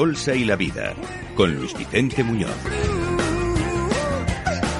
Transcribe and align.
Bolsa 0.00 0.34
y 0.34 0.46
la 0.46 0.56
Vida, 0.56 0.94
con 1.36 1.54
Luis 1.54 1.76
Vicente 1.76 2.24
Muñoz. 2.24 2.56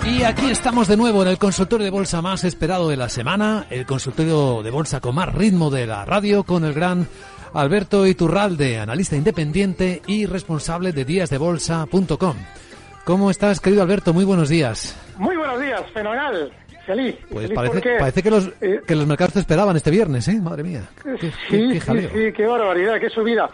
Y 0.07 0.23
aquí 0.23 0.49
estamos 0.51 0.89
de 0.89 0.97
nuevo 0.97 1.21
en 1.21 1.29
el 1.29 1.37
consultorio 1.37 1.85
de 1.85 1.91
bolsa 1.91 2.23
más 2.23 2.43
esperado 2.45 2.89
de 2.89 2.97
la 2.97 3.11
semana, 3.11 3.67
el 3.69 3.85
consultorio 3.85 4.63
de 4.63 4.71
bolsa 4.71 5.01
con 5.01 5.15
más 5.15 5.31
ritmo 5.35 5.69
de 5.69 5.87
la 5.87 6.07
radio, 6.07 6.43
con 6.45 6.65
el 6.65 6.73
gran 6.73 7.07
Alberto 7.53 8.07
Iturralde, 8.07 8.79
analista 8.79 9.15
independiente 9.15 10.01
y 10.07 10.25
responsable 10.25 10.93
de 10.95 11.05
díasdebolsa.com. 11.05 12.37
¿Cómo 13.05 13.31
estás, 13.31 13.61
querido 13.61 13.83
Alberto? 13.83 14.15
Muy 14.15 14.25
buenos 14.25 14.49
días. 14.49 14.97
Muy 15.19 15.37
buenos 15.37 15.61
días, 15.61 15.83
fenomenal. 15.93 16.51
Feliz. 16.87 17.17
Pues 17.31 17.43
feliz 17.45 17.55
parece, 17.55 17.75
porque, 17.75 17.97
parece 17.99 18.23
que, 18.23 18.31
los, 18.31 18.49
eh, 18.63 18.81
que 18.87 18.97
los 18.97 19.07
mercados 19.07 19.35
te 19.35 19.41
esperaban 19.41 19.77
este 19.77 19.91
viernes, 19.91 20.27
¿eh? 20.29 20.41
Madre 20.41 20.63
mía. 20.63 20.89
Qué, 21.03 21.15
qué- 21.21 21.31
sí, 21.31 21.35
qué 21.51 21.73
sí, 21.75 21.81
jaleo. 21.81 22.09
sí, 22.11 22.33
qué 22.35 22.47
barbaridad, 22.47 22.99
qué 22.99 23.11
subida. 23.11 23.51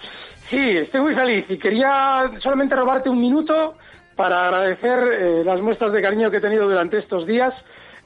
Sí, 0.48 0.76
estoy 0.76 1.00
muy 1.00 1.14
feliz 1.14 1.44
y 1.48 1.58
quería 1.58 2.30
solamente 2.38 2.76
robarte 2.76 3.08
un 3.08 3.20
minuto 3.20 3.74
para 4.14 4.44
agradecer 4.44 4.98
eh, 5.12 5.42
las 5.44 5.60
muestras 5.60 5.92
de 5.92 6.00
cariño 6.00 6.30
que 6.30 6.36
he 6.36 6.40
tenido 6.40 6.68
durante 6.68 6.98
estos 6.98 7.26
días, 7.26 7.52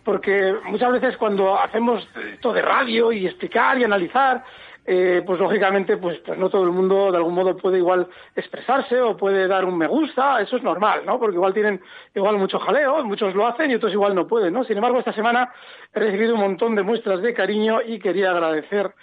porque 0.05 0.55
muchas 0.65 0.91
veces 0.91 1.19
cuando 1.19 1.59
hacemos 1.61 2.09
esto 2.33 2.55
de 2.55 2.63
radio 2.63 3.13
y 3.13 3.27
explicar 3.27 3.79
y 3.79 3.85
analizar, 3.85 4.43
eh, 4.87 5.23
pues 5.27 5.39
lógicamente 5.39 5.99
pues, 5.99 6.19
pues 6.21 6.39
no 6.39 6.49
todo 6.49 6.65
el 6.65 6.71
mundo 6.71 7.13
de 7.13 7.19
algún 7.19 7.35
modo 7.35 7.55
puede 7.59 7.77
igual 7.77 8.09
expresarse 8.35 8.99
o 9.03 9.19
puede 9.19 9.47
dar 9.47 9.67
un 9.67 9.77
me 9.77 9.87
gusta, 9.87 10.41
eso 10.41 10.57
es 10.57 10.63
normal, 10.63 11.03
¿no? 11.05 11.21
Porque 11.21 11.37
igual 11.37 11.53
tienen 11.53 11.83
igual 12.15 12.39
mucho 12.39 12.59
jaleo, 12.59 13.05
muchos 13.05 13.35
lo 13.35 13.47
hacen 13.47 13.71
y 13.71 13.75
otros 13.75 13.93
igual 13.93 14.15
no 14.15 14.27
pueden, 14.27 14.55
¿no? 14.55 14.65
Sin 14.65 14.77
embargo, 14.77 14.99
esta 14.99 15.13
semana 15.13 15.53
he 15.95 16.01
recibido 16.01 16.35
un 16.35 16.41
montón 16.41 16.75
de 16.75 16.83
muestras 16.83 17.21
de 17.21 17.35
cariño 17.35 17.83
y 17.83 17.99
quería 17.99 18.31
agradecer 18.31 18.95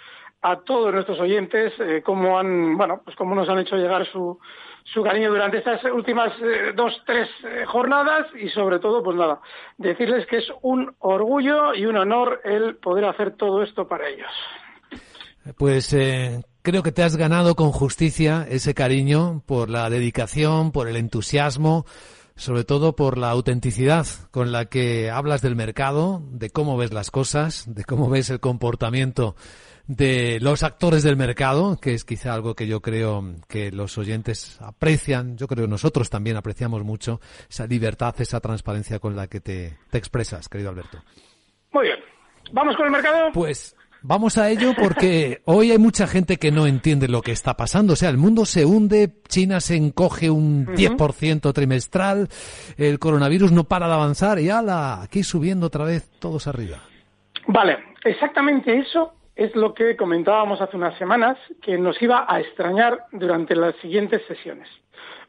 a 0.42 0.60
todos 0.60 0.92
nuestros 0.92 1.18
oyentes 1.20 1.72
eh, 1.80 2.02
cómo 2.04 2.38
han, 2.38 2.76
bueno, 2.76 3.00
pues 3.04 3.16
cómo 3.16 3.34
nos 3.34 3.48
han 3.48 3.58
hecho 3.58 3.76
llegar 3.76 4.06
su, 4.12 4.38
su 4.84 5.02
cariño 5.02 5.30
durante 5.30 5.58
estas 5.58 5.82
últimas 5.84 6.32
eh, 6.40 6.72
dos, 6.74 6.92
tres 7.06 7.28
eh, 7.44 7.64
jornadas 7.66 8.26
y 8.40 8.48
sobre 8.50 8.78
todo, 8.78 9.02
pues 9.02 9.16
nada, 9.16 9.40
decirles 9.76 10.26
que 10.26 10.38
es 10.38 10.46
un 10.62 10.94
orgullo 11.00 11.74
y 11.74 11.86
un 11.86 11.96
honor 11.96 12.40
el 12.44 12.76
poder 12.76 13.06
hacer 13.06 13.36
todo 13.36 13.62
esto 13.62 13.88
para 13.88 14.08
ellos. 14.08 14.30
Pues 15.56 15.96
creo 16.60 16.82
que 16.82 16.92
te 16.92 17.02
has 17.02 17.16
ganado 17.16 17.54
con 17.54 17.72
justicia 17.72 18.46
ese 18.50 18.74
cariño 18.74 19.42
por 19.46 19.70
la 19.70 19.88
dedicación, 19.88 20.72
por 20.72 20.88
el 20.88 20.96
entusiasmo, 20.96 21.86
sobre 22.36 22.64
todo 22.64 22.94
por 22.94 23.16
la 23.16 23.30
autenticidad 23.30 24.06
con 24.30 24.52
la 24.52 24.66
que 24.66 25.10
hablas 25.10 25.40
del 25.40 25.56
mercado, 25.56 26.20
de 26.30 26.50
cómo 26.50 26.76
ves 26.76 26.92
las 26.92 27.10
cosas, 27.10 27.64
de 27.74 27.84
cómo 27.84 28.10
ves 28.10 28.28
el 28.28 28.40
comportamiento 28.40 29.34
de 29.88 30.38
los 30.40 30.62
actores 30.62 31.02
del 31.02 31.16
mercado, 31.16 31.78
que 31.80 31.94
es 31.94 32.04
quizá 32.04 32.34
algo 32.34 32.54
que 32.54 32.66
yo 32.66 32.80
creo 32.80 33.24
que 33.48 33.72
los 33.72 33.96
oyentes 33.96 34.60
aprecian, 34.60 35.38
yo 35.38 35.48
creo 35.48 35.64
que 35.64 35.70
nosotros 35.70 36.10
también 36.10 36.36
apreciamos 36.36 36.84
mucho 36.84 37.20
esa 37.48 37.66
libertad, 37.66 38.14
esa 38.18 38.38
transparencia 38.38 38.98
con 38.98 39.16
la 39.16 39.26
que 39.26 39.40
te, 39.40 39.78
te 39.90 39.98
expresas, 39.98 40.48
querido 40.48 40.68
Alberto. 40.68 41.02
Muy 41.72 41.86
bien. 41.86 41.98
¿Vamos 42.52 42.76
con 42.76 42.84
el 42.84 42.92
mercado? 42.92 43.32
Pues 43.32 43.74
vamos 44.02 44.36
a 44.36 44.50
ello 44.50 44.74
porque 44.78 45.40
hoy 45.46 45.70
hay 45.72 45.78
mucha 45.78 46.06
gente 46.06 46.36
que 46.36 46.52
no 46.52 46.66
entiende 46.66 47.08
lo 47.08 47.22
que 47.22 47.32
está 47.32 47.56
pasando. 47.56 47.94
O 47.94 47.96
sea, 47.96 48.10
el 48.10 48.18
mundo 48.18 48.44
se 48.44 48.66
hunde, 48.66 49.14
China 49.26 49.58
se 49.60 49.76
encoge 49.76 50.28
un 50.28 50.66
10% 50.66 51.50
trimestral, 51.54 52.28
el 52.76 52.98
coronavirus 52.98 53.52
no 53.52 53.64
para 53.64 53.88
de 53.88 53.94
avanzar 53.94 54.38
y 54.38 54.50
ala, 54.50 55.00
aquí 55.00 55.22
subiendo 55.22 55.66
otra 55.68 55.86
vez 55.86 56.10
todos 56.18 56.46
arriba. 56.46 56.82
Vale, 57.46 57.78
exactamente 58.04 58.78
eso 58.78 59.14
es 59.38 59.54
lo 59.54 59.72
que 59.72 59.96
comentábamos 59.96 60.60
hace 60.60 60.76
unas 60.76 60.98
semanas, 60.98 61.38
que 61.62 61.78
nos 61.78 62.02
iba 62.02 62.26
a 62.28 62.40
extrañar 62.40 63.04
durante 63.12 63.54
las 63.54 63.76
siguientes 63.76 64.20
sesiones. 64.26 64.68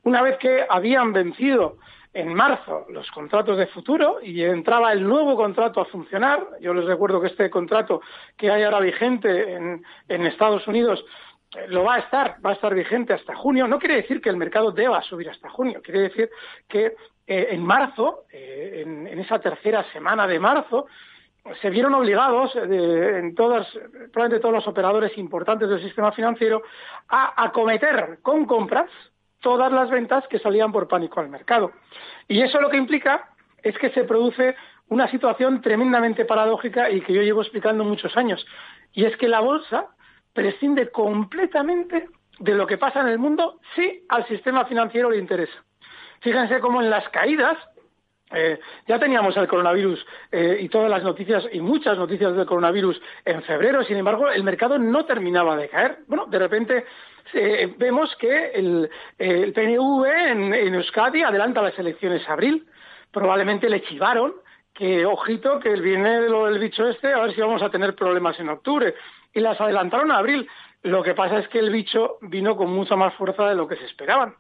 Una 0.02 0.24
vez 0.24 0.40
que 0.40 0.66
habían 0.68 1.14
vencido 1.14 1.78
en 2.12 2.34
marzo 2.34 2.88
los 2.90 3.10
contratos 3.12 3.60
de 3.60 3.68
futuro 3.68 4.18
y 4.24 4.42
entraba 4.42 4.94
el 4.94 5.08
nuevo 5.08 5.36
contrato 5.36 5.80
a 5.80 5.86
funcionar, 5.86 6.44
yo 6.60 6.74
les 6.74 6.86
recuerdo 6.86 7.22
que 7.22 7.28
este 7.28 7.52
contrato 7.52 8.02
que 8.36 8.50
hay 8.50 8.64
ahora 8.64 8.80
vigente 8.80 9.54
en, 9.54 10.26
Estados 10.26 10.68
Unidos 10.68 11.06
eh, 11.56 11.68
lo 11.68 11.84
va 11.84 11.96
a 11.96 12.00
estar, 12.00 12.38
va 12.44 12.50
a 12.50 12.54
estar 12.54 12.74
vigente 12.74 13.14
hasta 13.14 13.36
junio. 13.36 13.68
No 13.68 13.78
quiere 13.78 13.98
decir 13.98 14.22
que 14.22 14.30
el 14.30 14.38
mercado 14.38 14.72
deba 14.72 15.04
subir 15.04 15.30
hasta 15.30 15.52
junio, 15.52 15.84
quiere 15.84 16.02
decir 16.02 16.32
que 16.68 16.96
eh, 17.28 17.50
en 17.52 17.64
marzo, 17.64 18.24
eh, 18.32 18.82
en, 18.84 19.06
en 19.06 19.20
esa 19.20 19.38
tercera 19.38 19.84
semana 19.94 20.26
de 20.26 20.40
marzo, 20.40 20.88
se 21.62 21.70
vieron 21.70 21.94
obligados 21.94 22.56
eh, 22.56 23.20
en 23.20 23.36
todas, 23.36 23.68
probablemente 24.12 24.40
todos 24.40 24.56
los 24.56 24.68
operadores 24.68 25.18
importantes 25.18 25.70
del 25.70 25.82
sistema 25.82 26.12
financiero 26.12 26.64
a 27.08 27.44
acometer 27.44 28.20
con 28.22 28.46
compras 28.46 28.90
todas 29.42 29.72
las 29.72 29.90
ventas 29.90 30.28
que 30.28 30.40
salían 30.40 30.72
por 30.72 30.88
pánico 30.88 31.20
al 31.20 31.30
mercado. 31.30 31.72
Y 32.28 32.42
eso 32.42 32.60
lo 32.60 32.70
que 32.70 32.78
implica 32.78 33.30
es 33.64 33.78
que 33.78 33.90
se 33.92 34.04
produce 34.04 34.56
una 34.90 35.10
situación 35.10 35.62
tremendamente 35.62 36.26
paradójica 36.26 36.90
y 36.90 37.02
que 37.02 37.14
yo 37.14 37.22
llevo 37.22 37.42
explicando 37.42 37.84
muchos 37.84 38.16
años. 38.18 38.46
Y 38.94 39.06
es 39.06 39.16
que 39.18 39.28
la 39.28 39.40
bolsa 39.40 39.88
prescinde 40.34 40.90
completamente 40.92 42.10
de 42.40 42.54
lo 42.54 42.66
que 42.66 42.78
pasa 42.78 43.02
en 43.02 43.08
el 43.08 43.20
mundo 43.20 43.60
si 43.76 44.06
al 44.10 44.28
sistema 44.28 44.66
financiero 44.66 45.10
le 45.10 45.18
interesa. 45.18 45.64
Fíjense 46.22 46.60
cómo 46.60 46.82
en 46.82 46.90
las 46.90 47.08
caídas 47.10 47.58
eh, 48.32 48.60
ya 48.88 49.00
teníamos 49.00 49.36
el 49.38 49.48
coronavirus 49.48 50.06
eh, 50.32 50.58
y 50.62 50.70
todas 50.70 50.90
las 50.90 51.04
noticias 51.04 51.46
y 51.52 51.62
muchas 51.62 51.98
noticias 51.98 52.36
del 52.36 52.46
coronavirus 52.46 53.02
en 53.26 53.42
febrero, 53.42 53.84
sin 53.84 53.98
embargo, 53.98 54.30
el 54.30 54.44
mercado 54.44 54.78
no 54.78 55.06
terminaba 55.06 55.56
de 55.56 55.70
caer. 55.70 56.00
Bueno, 56.08 56.26
de 56.28 56.40
repente 56.40 56.86
eh, 57.34 57.74
vemos 57.78 58.16
que 58.18 58.52
el, 58.52 58.90
el 59.18 59.54
PNV 59.54 60.06
en, 60.06 60.76
Euskadi 60.76 61.24
adelanta 61.24 61.62
las 61.62 61.78
elecciones 61.80 62.28
a 62.30 62.34
abril. 62.34 62.68
Probablemente 63.12 63.70
le 63.70 63.82
chivaron 63.82 64.34
que, 64.74 65.06
ojito, 65.06 65.60
que 65.60 65.74
viene 65.74 66.30
lo 66.30 66.46
del 66.46 66.60
bicho 66.60 66.88
este, 66.88 67.12
a 67.12 67.22
ver 67.22 67.34
si 67.34 67.42
vamos 67.42 67.64
a 67.64 67.70
tener 67.70 67.96
problemas 67.96 68.40
en 68.40 68.50
octubre. 68.50 68.94
Y 69.34 69.40
las 69.40 69.60
adelantaron 69.60 70.12
a 70.12 70.18
abril. 70.18 70.48
Lo 70.84 71.04
que 71.04 71.16
pasa 71.16 71.40
es 71.40 71.48
que 71.48 71.60
el 71.60 71.72
bicho 71.72 72.18
vino 72.22 72.56
con 72.56 72.70
mucha 72.70 72.96
más 72.96 73.14
fuerza 73.16 73.48
de 73.50 73.56
lo 73.56 73.68
que 73.68 73.76
se 73.76 73.86
esperaban. 73.86 74.36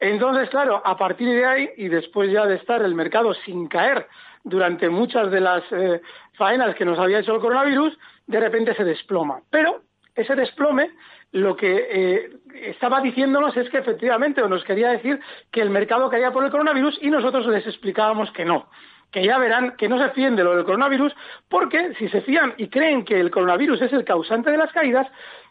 Entonces, 0.00 0.48
claro, 0.48 0.80
a 0.84 0.96
partir 0.96 1.28
de 1.28 1.44
ahí 1.44 1.70
y 1.76 1.88
después 1.88 2.32
ya 2.32 2.46
de 2.46 2.56
estar 2.56 2.82
el 2.82 2.94
mercado 2.94 3.34
sin 3.34 3.68
caer 3.68 4.08
durante 4.42 4.88
muchas 4.88 5.30
de 5.30 5.40
las 5.40 5.62
eh, 5.70 6.00
faenas 6.32 6.74
que 6.74 6.86
nos 6.86 6.98
había 6.98 7.18
hecho 7.18 7.34
el 7.34 7.40
coronavirus, 7.40 7.96
de 8.26 8.40
repente 8.40 8.74
se 8.74 8.84
desploma. 8.84 9.40
Pero 9.50 9.82
ese 10.14 10.34
desplome 10.34 10.90
lo 11.32 11.54
que 11.54 11.86
eh, 11.90 12.30
estaba 12.54 13.00
diciéndonos 13.00 13.56
es 13.56 13.68
que 13.68 13.78
efectivamente, 13.78 14.42
o 14.42 14.48
nos 14.48 14.64
quería 14.64 14.88
decir 14.88 15.20
que 15.52 15.60
el 15.60 15.70
mercado 15.70 16.08
caía 16.08 16.32
por 16.32 16.44
el 16.44 16.50
coronavirus 16.50 16.98
y 17.02 17.10
nosotros 17.10 17.46
les 17.46 17.66
explicábamos 17.66 18.32
que 18.32 18.44
no 18.44 18.68
que 19.10 19.24
ya 19.24 19.38
verán 19.38 19.76
que 19.76 19.88
no 19.88 19.98
se 19.98 20.10
fíen 20.10 20.36
de 20.36 20.44
lo 20.44 20.54
del 20.54 20.64
coronavirus, 20.64 21.12
porque 21.48 21.94
si 21.98 22.08
se 22.08 22.20
fían 22.22 22.54
y 22.58 22.68
creen 22.68 23.04
que 23.04 23.18
el 23.18 23.30
coronavirus 23.30 23.82
es 23.82 23.92
el 23.92 24.04
causante 24.04 24.50
de 24.50 24.56
las 24.56 24.72
caídas, 24.72 25.08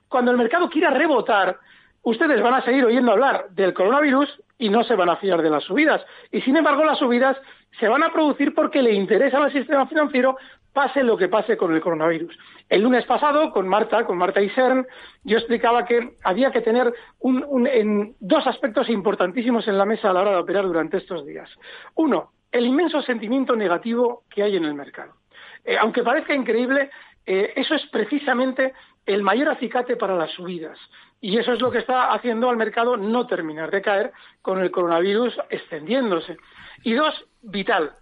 cuando 0.08 0.32
el 0.32 0.38
mercado 0.38 0.70
quiera 0.70 0.92
rebotar, 0.92 1.60
ustedes 2.04 2.42
van 2.42 2.54
a 2.54 2.64
seguir 2.64 2.86
oyendo 2.86 3.12
hablar 3.12 3.48
del 3.52 3.74
coronavirus 3.74 4.42
y 4.58 4.70
no 4.70 4.84
se 4.84 4.96
van 4.96 5.10
a 5.10 5.18
fiar 5.18 5.42
de 5.42 5.50
las 5.50 5.64
subidas. 5.64 6.06
Y 6.32 6.42
sin 6.42 6.58
embargo, 6.58 6.84
las 6.84 7.00
subidas 7.00 7.38
se 7.80 7.88
van 7.88 8.04
a 8.04 8.12
producir 8.12 8.54
porque 8.54 8.82
le 8.82 8.94
interesa 8.94 9.38
al 9.38 9.52
sistema 9.52 9.88
financiero 9.88 10.38
pase 10.74 11.04
lo 11.04 11.18
que 11.18 11.28
pase 11.28 11.58
con 11.58 11.74
el 11.74 11.82
coronavirus. 11.82 12.38
El 12.70 12.84
lunes 12.84 13.06
pasado, 13.06 13.52
con 13.52 13.68
Marta, 13.68 14.06
con 14.06 14.18
Marta 14.18 14.42
Isern, 14.42 14.86
yo 15.24 15.38
explicaba 15.38 15.86
que 15.86 16.18
había 16.24 16.52
que 16.52 16.62
tener 16.62 16.94
un, 17.20 17.44
un, 17.48 17.68
en 17.68 18.16
dos 18.20 18.46
aspectos 18.46 18.90
importantísimos 18.90 19.68
en 19.68 19.78
la 19.78 19.86
mesa 19.86 20.10
a 20.10 20.14
la 20.14 20.22
hora 20.22 20.32
de 20.32 20.38
operar 20.38 20.66
durante 20.66 20.98
estos 20.98 21.26
días. 21.26 21.50
Uno, 21.96 22.32
el 22.52 22.66
inmenso 22.66 23.02
sentimiento 23.02 23.56
negativo 23.56 24.24
que 24.30 24.44
hay 24.44 24.56
en 24.56 24.66
el 24.66 24.74
mercado. 24.74 25.14
Eh, 25.66 25.78
aunque 25.78 26.04
parezca 26.04 26.34
increíble, 26.34 26.90
eh, 27.26 27.54
eso 27.56 27.76
es 27.76 27.86
precisamente 27.88 28.74
el 29.06 29.24
mayor 29.24 29.50
acicate 29.50 29.96
para 29.96 30.16
las 30.16 30.32
subidas. 30.32 30.78
Y 31.22 31.38
eso 31.38 31.54
es 31.54 31.62
lo 31.62 31.72
que 31.72 31.80
está 31.80 32.14
haciendo 32.14 32.50
al 32.50 32.58
mercado 32.58 32.96
no 32.96 33.28
terminar 33.28 33.72
de 33.72 33.82
caer 33.82 34.12
con 34.42 34.60
el 34.62 34.72
coronavirus 34.72 35.38
extendiéndose. 35.50 36.38
Y 36.84 36.94
dos, 36.94 37.26
vital, 37.42 37.94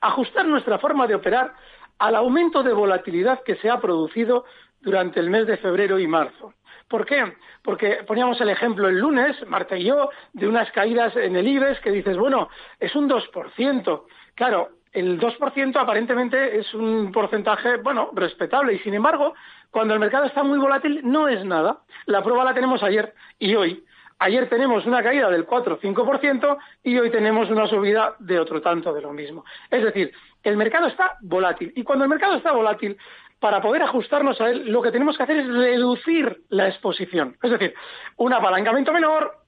ajustar 0.00 0.46
nuestra 0.46 0.78
forma 0.78 1.06
de 1.06 1.14
operar 1.14 1.54
al 1.98 2.16
aumento 2.16 2.62
de 2.62 2.72
volatilidad 2.72 3.42
que 3.44 3.56
se 3.56 3.70
ha 3.70 3.80
producido 3.80 4.44
durante 4.80 5.20
el 5.20 5.30
mes 5.30 5.46
de 5.46 5.58
febrero 5.58 5.98
y 5.98 6.06
marzo. 6.06 6.54
¿Por 6.88 7.06
qué? 7.06 7.34
Porque 7.62 8.02
poníamos 8.06 8.40
el 8.40 8.48
ejemplo 8.48 8.88
el 8.88 8.98
lunes, 8.98 9.36
Marta 9.46 9.76
y 9.76 9.84
yo, 9.84 10.10
de 10.32 10.48
unas 10.48 10.72
caídas 10.72 11.14
en 11.14 11.36
el 11.36 11.46
IBEX 11.46 11.80
que 11.80 11.92
dices, 11.92 12.16
bueno, 12.16 12.48
es 12.80 12.96
un 12.96 13.08
2%. 13.08 14.02
Claro, 14.34 14.70
el 14.92 15.20
2% 15.20 15.76
aparentemente 15.76 16.58
es 16.58 16.74
un 16.74 17.12
porcentaje, 17.12 17.76
bueno, 17.76 18.10
respetable. 18.12 18.74
Y 18.74 18.78
sin 18.80 18.94
embargo, 18.94 19.34
cuando 19.70 19.94
el 19.94 20.00
mercado 20.00 20.24
está 20.24 20.42
muy 20.42 20.58
volátil, 20.58 21.00
no 21.04 21.28
es 21.28 21.44
nada. 21.44 21.80
La 22.06 22.22
prueba 22.22 22.44
la 22.44 22.54
tenemos 22.54 22.82
ayer 22.82 23.14
y 23.38 23.54
hoy. 23.54 23.84
Ayer 24.18 24.48
tenemos 24.50 24.84
una 24.84 25.02
caída 25.02 25.30
del 25.30 25.46
4 25.46 25.74
o 25.74 25.80
5% 25.80 26.58
y 26.84 26.98
hoy 26.98 27.10
tenemos 27.10 27.48
una 27.48 27.66
subida 27.66 28.16
de 28.18 28.38
otro 28.38 28.60
tanto 28.60 28.92
de 28.92 29.00
lo 29.00 29.12
mismo. 29.12 29.44
Es 29.70 29.82
decir, 29.82 30.12
el 30.42 30.56
mercado 30.58 30.88
está 30.88 31.16
volátil. 31.22 31.72
Y 31.74 31.84
cuando 31.84 32.04
el 32.04 32.10
mercado 32.10 32.34
está 32.34 32.52
volátil, 32.52 32.98
para 33.40 33.62
poder 33.62 33.82
ajustarnos 33.82 34.38
a 34.40 34.50
él, 34.50 34.70
lo 34.70 34.82
que 34.82 34.92
tenemos 34.92 35.16
que 35.16 35.22
hacer 35.22 35.38
es 35.38 35.48
reducir 35.48 36.42
la 36.50 36.68
exposición. 36.68 37.36
Es 37.42 37.50
decir, 37.50 37.74
un 38.18 38.34
apalancamiento 38.34 38.92
menor, 38.92 39.39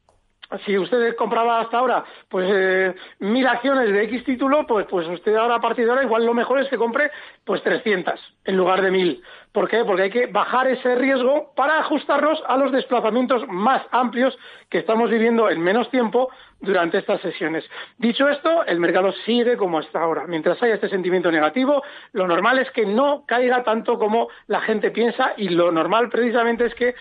si 0.64 0.78
usted 0.78 1.14
compraba 1.16 1.60
hasta 1.60 1.78
ahora 1.78 2.04
pues 2.28 2.48
eh, 2.52 2.94
mil 3.20 3.46
acciones 3.46 3.92
de 3.92 4.04
X 4.04 4.24
título, 4.24 4.66
pues, 4.66 4.86
pues 4.88 5.06
usted 5.08 5.34
ahora 5.36 5.56
a 5.56 5.60
partir 5.60 5.84
de 5.84 5.90
ahora 5.90 6.04
igual 6.04 6.24
lo 6.24 6.34
mejor 6.34 6.60
es 6.60 6.68
que 6.68 6.76
compre 6.76 7.10
pues 7.44 7.62
300 7.62 8.20
en 8.44 8.56
lugar 8.56 8.82
de 8.82 8.90
mil. 8.90 9.22
¿Por 9.52 9.68
qué? 9.68 9.84
Porque 9.84 10.02
hay 10.02 10.10
que 10.10 10.26
bajar 10.26 10.66
ese 10.68 10.94
riesgo 10.94 11.52
para 11.54 11.78
ajustarnos 11.80 12.42
a 12.46 12.56
los 12.56 12.72
desplazamientos 12.72 13.46
más 13.48 13.82
amplios 13.90 14.38
que 14.70 14.78
estamos 14.78 15.10
viviendo 15.10 15.50
en 15.50 15.60
menos 15.60 15.90
tiempo 15.90 16.30
durante 16.62 16.98
estas 16.98 17.20
sesiones. 17.20 17.64
Dicho 17.98 18.28
esto, 18.28 18.64
el 18.64 18.80
mercado 18.80 19.12
sigue 19.26 19.56
como 19.56 19.78
hasta 19.78 20.00
ahora. 20.00 20.26
Mientras 20.26 20.62
haya 20.62 20.74
este 20.74 20.88
sentimiento 20.88 21.30
negativo, 21.30 21.82
lo 22.12 22.26
normal 22.26 22.58
es 22.60 22.70
que 22.70 22.86
no 22.86 23.24
caiga 23.26 23.62
tanto 23.62 23.98
como 23.98 24.28
la 24.46 24.60
gente 24.62 24.90
piensa 24.90 25.34
y 25.36 25.50
lo 25.50 25.70
normal 25.70 26.08
precisamente 26.08 26.66
es 26.66 26.74
que 26.74 26.94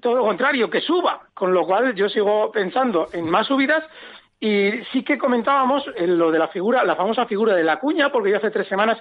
todo 0.00 0.16
lo 0.16 0.24
contrario, 0.24 0.70
que 0.70 0.80
suba, 0.80 1.28
con 1.34 1.52
lo 1.52 1.66
cual 1.66 1.94
yo 1.94 2.08
sigo 2.08 2.50
pensando 2.52 3.08
en 3.12 3.28
más 3.28 3.46
subidas 3.46 3.84
y 4.40 4.82
sí 4.92 5.04
que 5.04 5.18
comentábamos 5.18 5.84
en 5.96 6.18
lo 6.18 6.30
de 6.30 6.38
la 6.38 6.48
figura, 6.48 6.84
la 6.84 6.96
famosa 6.96 7.26
figura 7.26 7.54
de 7.54 7.64
la 7.64 7.78
cuña, 7.78 8.10
porque 8.10 8.30
yo 8.30 8.38
hace 8.38 8.50
tres 8.50 8.66
semanas 8.66 8.98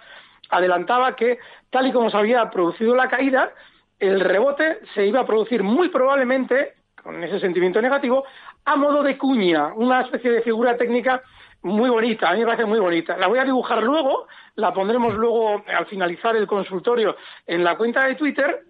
adelantaba 0.49 1.15
que 1.15 1.39
tal 1.69 1.87
y 1.87 1.91
como 1.91 2.09
se 2.09 2.17
había 2.17 2.49
producido 2.49 2.95
la 2.95 3.09
caída, 3.09 3.51
el 3.99 4.19
rebote 4.19 4.79
se 4.93 5.05
iba 5.05 5.21
a 5.21 5.25
producir 5.25 5.63
muy 5.63 5.89
probablemente, 5.89 6.73
con 7.01 7.23
ese 7.23 7.39
sentimiento 7.39 7.81
negativo, 7.81 8.23
a 8.65 8.75
modo 8.75 9.01
de 9.01 9.17
cuña, 9.17 9.73
una 9.73 10.01
especie 10.01 10.31
de 10.31 10.41
figura 10.41 10.77
técnica 10.77 11.23
muy 11.63 11.89
bonita, 11.89 12.29
a 12.29 12.33
mí 12.33 12.39
me 12.39 12.45
parece 12.45 12.65
muy 12.65 12.79
bonita. 12.79 13.17
La 13.17 13.27
voy 13.27 13.39
a 13.39 13.45
dibujar 13.45 13.81
luego, 13.83 14.27
la 14.55 14.73
pondremos 14.73 15.13
luego 15.15 15.63
al 15.67 15.85
finalizar 15.85 16.35
el 16.35 16.47
consultorio 16.47 17.15
en 17.45 17.63
la 17.63 17.77
cuenta 17.77 18.05
de 18.05 18.15
Twitter 18.15 18.63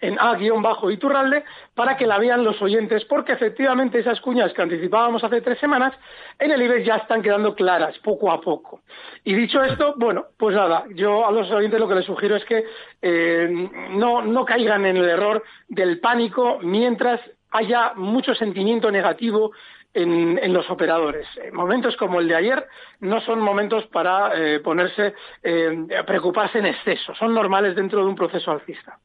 en 0.00 0.18
A-Iturralde 0.18 1.44
para 1.74 1.96
que 1.96 2.06
la 2.06 2.18
vean 2.18 2.44
los 2.44 2.60
oyentes, 2.62 3.04
porque 3.04 3.32
efectivamente 3.32 3.98
esas 3.98 4.20
cuñas 4.20 4.52
que 4.52 4.62
anticipábamos 4.62 5.22
hace 5.24 5.40
tres 5.40 5.58
semanas 5.58 5.92
en 6.38 6.50
el 6.50 6.62
IBEX 6.62 6.86
ya 6.86 6.96
están 6.96 7.22
quedando 7.22 7.54
claras 7.54 7.98
poco 7.98 8.30
a 8.30 8.40
poco. 8.40 8.80
Y 9.24 9.34
dicho 9.34 9.62
esto, 9.62 9.94
bueno, 9.96 10.26
pues 10.36 10.54
nada, 10.54 10.84
yo 10.94 11.26
a 11.26 11.32
los 11.32 11.50
oyentes 11.50 11.80
lo 11.80 11.88
que 11.88 11.94
les 11.94 12.04
sugiero 12.04 12.36
es 12.36 12.44
que 12.44 12.64
eh, 13.02 13.68
no, 13.90 14.22
no 14.22 14.44
caigan 14.44 14.86
en 14.86 14.96
el 14.96 15.08
error 15.08 15.42
del 15.68 16.00
pánico 16.00 16.58
mientras 16.62 17.20
haya 17.50 17.92
mucho 17.94 18.34
sentimiento 18.34 18.90
negativo 18.90 19.52
en, 19.94 20.38
en, 20.42 20.52
los 20.52 20.68
operadores. 20.70 21.26
Momentos 21.52 21.96
como 21.96 22.20
el 22.20 22.28
de 22.28 22.36
ayer 22.36 22.66
no 23.00 23.20
son 23.22 23.40
momentos 23.40 23.86
para 23.86 24.32
eh, 24.34 24.60
ponerse, 24.60 25.14
eh, 25.42 25.86
preocuparse 26.06 26.58
en 26.58 26.66
exceso, 26.66 27.14
son 27.14 27.32
normales 27.32 27.74
dentro 27.74 28.00
de 28.00 28.06
un 28.06 28.14
proceso 28.14 28.50
alcista. 28.50 28.98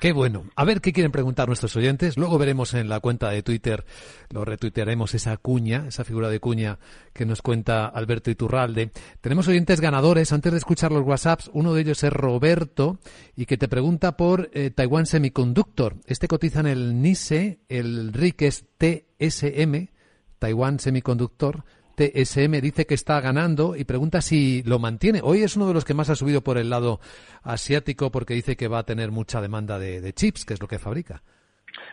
Qué 0.00 0.12
bueno. 0.12 0.44
A 0.54 0.64
ver 0.64 0.80
qué 0.80 0.92
quieren 0.92 1.12
preguntar 1.12 1.48
nuestros 1.48 1.74
oyentes. 1.76 2.16
Luego 2.16 2.38
veremos 2.38 2.74
en 2.74 2.88
la 2.88 3.00
cuenta 3.00 3.30
de 3.30 3.42
Twitter, 3.42 3.84
lo 4.30 4.44
retuitearemos 4.44 5.14
esa 5.14 5.36
cuña, 5.36 5.86
esa 5.88 6.04
figura 6.04 6.28
de 6.28 6.40
cuña 6.40 6.78
que 7.12 7.24
nos 7.24 7.42
cuenta 7.42 7.86
Alberto 7.86 8.30
Iturralde. 8.30 8.90
Tenemos 9.20 9.48
oyentes 9.48 9.80
ganadores. 9.80 10.32
Antes 10.32 10.52
de 10.52 10.58
escuchar 10.58 10.92
los 10.92 11.06
WhatsApps, 11.06 11.50
uno 11.52 11.74
de 11.74 11.82
ellos 11.82 12.02
es 12.04 12.12
Roberto 12.12 12.98
y 13.34 13.46
que 13.46 13.56
te 13.56 13.68
pregunta 13.68 14.16
por 14.16 14.50
eh, 14.52 14.70
Taiwan 14.70 15.06
Semiconductor. 15.06 15.96
Este 16.06 16.28
cotiza 16.28 16.60
en 16.60 16.66
el 16.66 17.02
NISE, 17.02 17.60
el 17.68 18.12
RIC 18.12 18.42
es 18.42 18.64
TSM, 18.78 19.88
Taiwan 20.38 20.78
Semiconductor 20.78 21.64
TSM 21.94 22.60
dice 22.60 22.86
que 22.86 22.94
está 22.94 23.20
ganando 23.20 23.76
y 23.76 23.84
pregunta 23.84 24.20
si 24.20 24.62
lo 24.64 24.78
mantiene. 24.78 25.20
Hoy 25.22 25.42
es 25.42 25.56
uno 25.56 25.66
de 25.66 25.74
los 25.74 25.84
que 25.84 25.94
más 25.94 26.10
ha 26.10 26.16
subido 26.16 26.42
por 26.42 26.58
el 26.58 26.70
lado 26.70 27.00
asiático 27.42 28.10
porque 28.10 28.34
dice 28.34 28.56
que 28.56 28.68
va 28.68 28.78
a 28.78 28.84
tener 28.84 29.10
mucha 29.10 29.40
demanda 29.40 29.78
de, 29.78 30.12
chips, 30.12 30.44
que 30.44 30.54
es 30.54 30.60
lo 30.60 30.68
que 30.68 30.78
fabrica. 30.78 31.22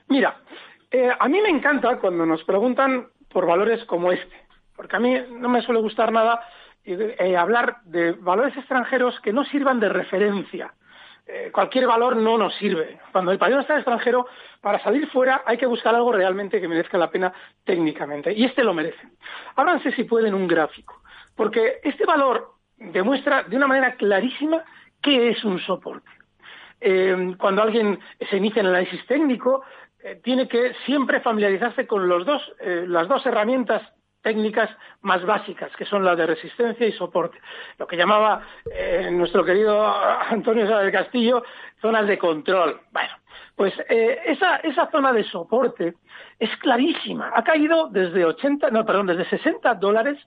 Mira, 0.07 0.42
eh, 0.89 1.09
a 1.18 1.27
mí 1.27 1.39
me 1.42 1.50
encanta 1.50 1.98
cuando 2.00 2.25
nos 2.25 2.44
preguntan 2.44 3.07
por 3.30 3.45
valores 3.45 3.83
como 3.86 4.12
este, 4.12 4.36
porque 4.75 4.95
a 4.95 5.00
mí 5.00 5.15
no 5.39 5.50
me 5.50 5.62
suele 5.62 5.81
gustar 5.81 6.12
nada 6.12 6.42
eh, 6.83 7.38
hablar 7.38 7.77
de 7.86 8.13
valores 8.13 8.57
extranjeros 8.57 9.19
que 9.21 9.31
no 9.31 9.44
sirvan 9.44 9.80
de 9.80 9.89
referencia. 9.89 10.74
Eh, 11.33 11.50
cualquier 11.50 11.88
valor 11.88 12.18
no 12.18 12.38
nos 12.38 12.54
sirve. 12.56 13.00
Cuando 13.13 13.31
el 13.31 13.38
país 13.38 13.56
está 13.56 13.78
extranjero, 13.78 14.28
para 14.60 14.83
salir 14.83 15.07
fuera 15.07 15.44
hay 15.45 15.57
que 15.57 15.66
buscar 15.66 15.95
algo 15.95 16.12
realmente 16.12 16.60
que 16.60 16.68
merezca 16.68 16.98
la 16.98 17.10
pena 17.10 17.31
técnicamente. 17.63 18.33
Y 18.33 18.44
este 18.44 18.66
lo 18.66 18.74
merece. 18.74 19.07
Ábranse 19.56 19.94
si 19.94 20.04
pueden 20.04 20.33
un 20.33 20.45
gráfico, 20.45 21.01
porque 21.38 21.80
este 21.83 22.06
valor 22.06 22.56
demuestra 22.75 23.44
de 23.44 23.56
una 23.56 23.68
manera 23.68 23.95
clarísima 23.95 24.62
qué 25.01 25.30
es 25.30 25.42
un 25.45 25.57
soporte. 25.60 26.12
Eh, 26.81 27.34
cuando 27.39 27.62
alguien 27.62 27.98
se 28.30 28.36
inicia 28.36 28.60
en 28.60 28.66
el 28.66 28.75
análisis 28.75 29.06
técnico, 29.06 29.63
eh, 30.04 30.19
tiene 30.22 30.50
que 30.50 30.74
siempre 30.86 31.22
familiarizarse 31.22 31.88
con 31.88 32.10
los 32.10 32.25
dos, 32.25 32.42
las 32.60 33.07
dos 33.07 33.25
herramientas 33.25 33.81
técnicas 34.21 34.69
más 35.01 35.25
básicas, 35.25 35.75
que 35.75 35.85
son 35.85 36.06
las 36.06 36.18
de 36.18 36.27
resistencia 36.27 36.88
y 36.88 36.91
soporte. 36.94 37.39
Lo 37.77 37.88
que 37.88 37.97
llamaba 37.97 38.41
eh, 38.71 39.09
nuestro 39.12 39.44
querido 39.44 39.85
Antonio 40.29 40.68
Sá 40.68 40.79
del 40.79 40.91
Castillo, 40.91 41.44
zonas 41.81 42.07
de 42.07 42.18
control. 42.18 42.81
Bueno, 42.91 43.13
pues 43.56 43.73
eh, 43.89 44.19
esa, 44.25 44.57
esa 44.57 44.89
zona 44.91 45.12
de 45.13 45.23
soporte 45.23 45.95
es 46.39 46.56
clarísima. 46.57 47.31
Ha 47.35 47.44
caído 47.44 47.88
desde 47.89 48.25
80, 48.25 48.69
no, 48.71 48.85
perdón, 48.85 49.07
desde 49.07 49.25
60 49.25 49.75
dólares, 49.75 50.18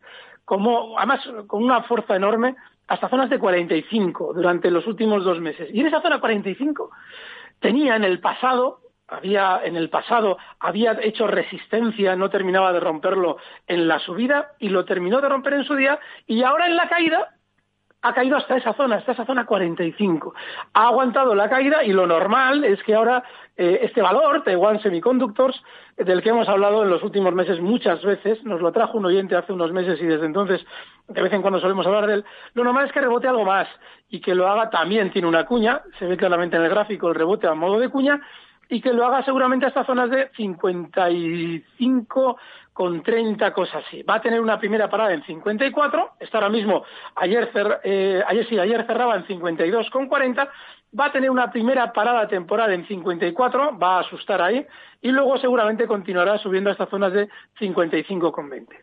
como, 0.44 0.98
además 0.98 1.20
con 1.46 1.62
una 1.62 1.82
fuerza 1.82 2.16
enorme, 2.16 2.54
hasta 2.86 3.08
zonas 3.08 3.30
de 3.30 3.38
45 3.38 4.34
durante 4.34 4.70
los 4.70 4.86
últimos 4.86 5.24
dos 5.24 5.40
meses. 5.40 5.68
Y 5.72 5.80
en 5.80 5.86
esa 5.86 6.02
zona 6.02 6.20
45 6.20 6.90
tenía 7.60 7.96
en 7.96 8.04
el 8.04 8.20
pasado 8.20 8.80
había 9.08 9.60
en 9.64 9.76
el 9.76 9.90
pasado 9.90 10.38
había 10.58 10.96
hecho 11.02 11.26
resistencia, 11.26 12.16
no 12.16 12.30
terminaba 12.30 12.72
de 12.72 12.80
romperlo 12.80 13.36
en 13.66 13.86
la 13.86 13.98
subida 13.98 14.52
y 14.58 14.68
lo 14.68 14.84
terminó 14.84 15.20
de 15.20 15.28
romper 15.28 15.54
en 15.54 15.64
su 15.64 15.74
día 15.74 15.98
y 16.26 16.42
ahora 16.42 16.66
en 16.66 16.76
la 16.76 16.88
caída 16.88 17.34
ha 18.04 18.12
caído 18.12 18.36
hasta 18.36 18.58
esa 18.58 18.74
zona, 18.74 18.96
hasta 18.96 19.12
esa 19.12 19.24
zona 19.24 19.46
45. 19.46 20.34
Ha 20.74 20.88
aguantado 20.88 21.34
la 21.34 21.48
caída 21.48 21.82
y 21.82 21.92
lo 21.94 22.06
normal 22.06 22.62
es 22.62 22.82
que 22.82 22.94
ahora 22.94 23.24
eh, 23.56 23.80
este 23.82 24.02
valor, 24.02 24.44
Taiwan 24.44 24.78
Semiconductors, 24.82 25.58
del 25.96 26.22
que 26.22 26.28
hemos 26.28 26.46
hablado 26.46 26.82
en 26.82 26.90
los 26.90 27.02
últimos 27.02 27.32
meses 27.34 27.60
muchas 27.60 28.02
veces, 28.04 28.44
nos 28.44 28.60
lo 28.60 28.72
trajo 28.72 28.98
un 28.98 29.06
oyente 29.06 29.36
hace 29.36 29.54
unos 29.54 29.72
meses 29.72 29.98
y 30.02 30.04
desde 30.04 30.26
entonces 30.26 30.66
de 31.08 31.22
vez 31.22 31.32
en 31.32 31.40
cuando 31.40 31.60
solemos 31.60 31.86
hablar 31.86 32.06
de 32.06 32.14
él, 32.14 32.24
lo 32.52 32.64
normal 32.64 32.84
es 32.84 32.92
que 32.92 33.00
rebote 33.00 33.26
algo 33.26 33.44
más 33.44 33.68
y 34.10 34.20
que 34.20 34.34
lo 34.34 34.48
haga 34.48 34.68
también 34.68 35.10
tiene 35.10 35.26
una 35.26 35.46
cuña, 35.46 35.80
se 35.98 36.06
ve 36.06 36.18
claramente 36.18 36.56
en 36.56 36.62
el 36.62 36.68
gráfico 36.68 37.08
el 37.08 37.14
rebote 37.14 37.46
a 37.46 37.54
modo 37.54 37.78
de 37.78 37.88
cuña 37.88 38.20
y 38.68 38.80
que 38.80 38.92
lo 38.92 39.06
haga 39.06 39.24
seguramente 39.24 39.66
hasta 39.66 39.84
zonas 39.84 40.10
de 40.10 40.30
55 40.36 42.36
con 42.72 43.02
30 43.02 43.52
cosas 43.52 43.84
así. 43.86 44.02
Va 44.02 44.16
a 44.16 44.20
tener 44.20 44.40
una 44.40 44.58
primera 44.58 44.90
parada 44.90 45.14
en 45.14 45.24
54, 45.24 46.14
está 46.20 46.38
ahora 46.38 46.50
mismo, 46.50 46.84
ayer, 47.14 47.48
eh, 47.84 48.20
ayer 48.26 48.48
sí, 48.48 48.58
ayer 48.58 48.84
cerraba 48.86 49.14
en 49.16 49.26
52 49.26 49.90
con 49.90 50.08
40, 50.08 50.48
va 50.98 51.06
a 51.06 51.12
tener 51.12 51.30
una 51.30 51.50
primera 51.50 51.92
parada 51.92 52.26
temporal 52.28 52.72
en 52.72 52.86
54, 52.86 53.78
va 53.78 53.98
a 53.98 54.00
asustar 54.00 54.42
ahí, 54.42 54.66
y 55.00 55.10
luego 55.10 55.38
seguramente 55.38 55.86
continuará 55.86 56.36
subiendo 56.38 56.70
hasta 56.70 56.86
zonas 56.86 57.12
de 57.12 57.28
55 57.58 58.32
con 58.32 58.50
20. 58.50 58.76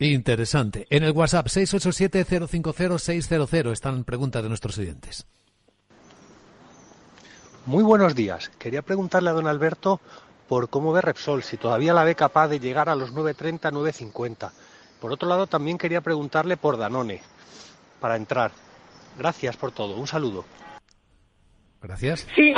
Interesante. 0.00 0.86
En 0.90 1.02
el 1.02 1.10
WhatsApp 1.12 1.46
687-050-600 1.46 3.72
están 3.72 4.04
preguntas 4.04 4.42
de 4.42 4.48
nuestros 4.48 4.78
oyentes. 4.78 5.26
Muy 7.68 7.84
buenos 7.84 8.14
días. 8.14 8.48
Quería 8.58 8.80
preguntarle 8.80 9.28
a 9.28 9.34
don 9.34 9.46
Alberto 9.46 10.00
por 10.48 10.70
cómo 10.70 10.90
ve 10.90 11.02
Repsol, 11.02 11.42
si 11.42 11.58
todavía 11.58 11.92
la 11.92 12.02
ve 12.02 12.14
capaz 12.14 12.48
de 12.48 12.60
llegar 12.60 12.88
a 12.88 12.94
los 12.94 13.14
9.30, 13.14 13.70
9.50. 13.70 14.50
Por 14.98 15.12
otro 15.12 15.28
lado, 15.28 15.46
también 15.46 15.76
quería 15.76 16.00
preguntarle 16.00 16.56
por 16.56 16.78
Danone, 16.78 17.20
para 18.00 18.16
entrar. 18.16 18.52
Gracias 19.18 19.58
por 19.58 19.72
todo. 19.72 19.96
Un 19.96 20.06
saludo. 20.06 20.46
Gracias. 21.82 22.26
Sí, 22.34 22.54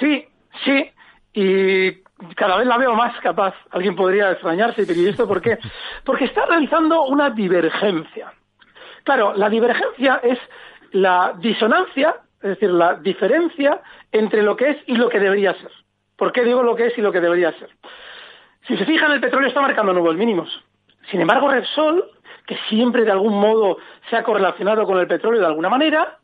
sí, 0.00 0.26
sí. 0.64 0.90
y 1.34 1.92
cada 2.34 2.56
vez 2.56 2.66
la 2.66 2.78
veo 2.78 2.94
más 2.94 3.20
capaz. 3.20 3.54
Alguien 3.70 3.94
podría 3.94 4.32
extrañarse, 4.32 4.86
pero 4.86 4.98
¿y 4.98 5.08
esto 5.08 5.28
por 5.28 5.42
qué? 5.42 5.58
Porque 6.06 6.24
está 6.24 6.46
realizando 6.46 7.04
una 7.04 7.28
divergencia. 7.28 8.32
Claro, 9.04 9.34
la 9.34 9.50
divergencia 9.50 10.22
es 10.22 10.38
la 10.92 11.34
disonancia, 11.38 12.16
es 12.42 12.50
decir, 12.50 12.70
la 12.70 12.94
diferencia 12.94 13.80
entre 14.10 14.42
lo 14.42 14.56
que 14.56 14.70
es 14.70 14.76
y 14.86 14.96
lo 14.96 15.08
que 15.08 15.20
debería 15.20 15.54
ser. 15.54 15.70
¿Por 16.16 16.32
qué 16.32 16.42
digo 16.44 16.62
lo 16.62 16.74
que 16.74 16.86
es 16.86 16.98
y 16.98 17.00
lo 17.00 17.12
que 17.12 17.20
debería 17.20 17.52
ser? 17.58 17.70
Si 18.66 18.76
se 18.76 18.84
fijan, 18.84 19.12
el 19.12 19.20
petróleo 19.20 19.48
está 19.48 19.60
marcando 19.60 19.92
nuevos 19.92 20.16
mínimos. 20.16 20.48
Sin 21.10 21.20
embargo, 21.20 21.48
Repsol, 21.48 22.04
que 22.46 22.56
siempre 22.68 23.04
de 23.04 23.10
algún 23.10 23.38
modo 23.38 23.78
se 24.08 24.16
ha 24.16 24.22
correlacionado 24.22 24.84
con 24.86 24.98
el 24.98 25.06
petróleo 25.06 25.40
de 25.40 25.46
alguna 25.46 25.68
manera, 25.68 26.18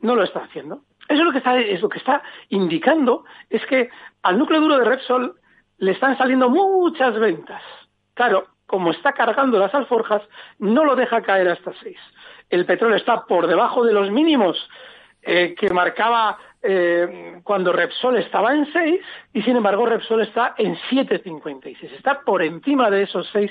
no 0.00 0.14
lo 0.14 0.24
está 0.24 0.40
haciendo. 0.40 0.82
Eso 1.08 1.20
es 1.20 1.24
lo 1.24 1.32
que 1.32 1.38
está, 1.38 1.58
es 1.58 1.80
lo 1.80 1.88
que 1.88 1.98
está 1.98 2.22
indicando, 2.50 3.24
es 3.48 3.64
que 3.66 3.90
al 4.22 4.38
núcleo 4.38 4.60
duro 4.60 4.78
de 4.78 4.84
Repsol 4.84 5.34
le 5.78 5.92
están 5.92 6.16
saliendo 6.16 6.48
muchas 6.48 7.18
ventas. 7.18 7.62
Claro, 8.14 8.46
como 8.66 8.92
está 8.92 9.12
cargando 9.12 9.58
las 9.58 9.74
alforjas, 9.74 10.22
no 10.58 10.84
lo 10.84 10.94
deja 10.94 11.22
caer 11.22 11.48
hasta 11.48 11.72
seis. 11.82 11.98
El 12.50 12.66
petróleo 12.66 12.96
está 12.96 13.26
por 13.26 13.46
debajo 13.46 13.84
de 13.84 13.92
los 13.92 14.10
mínimos 14.10 14.68
eh, 15.22 15.54
que 15.54 15.70
marcaba 15.70 16.38
eh, 16.62 17.40
cuando 17.42 17.72
Repsol 17.72 18.18
estaba 18.18 18.54
en 18.54 18.70
6 18.72 19.00
y 19.32 19.42
sin 19.42 19.56
embargo 19.56 19.86
Repsol 19.86 20.22
está 20.22 20.54
en 20.58 20.76
7,56. 20.90 21.92
Está 21.92 22.20
por 22.20 22.42
encima 22.42 22.90
de 22.90 23.02
esos 23.02 23.28
6 23.32 23.50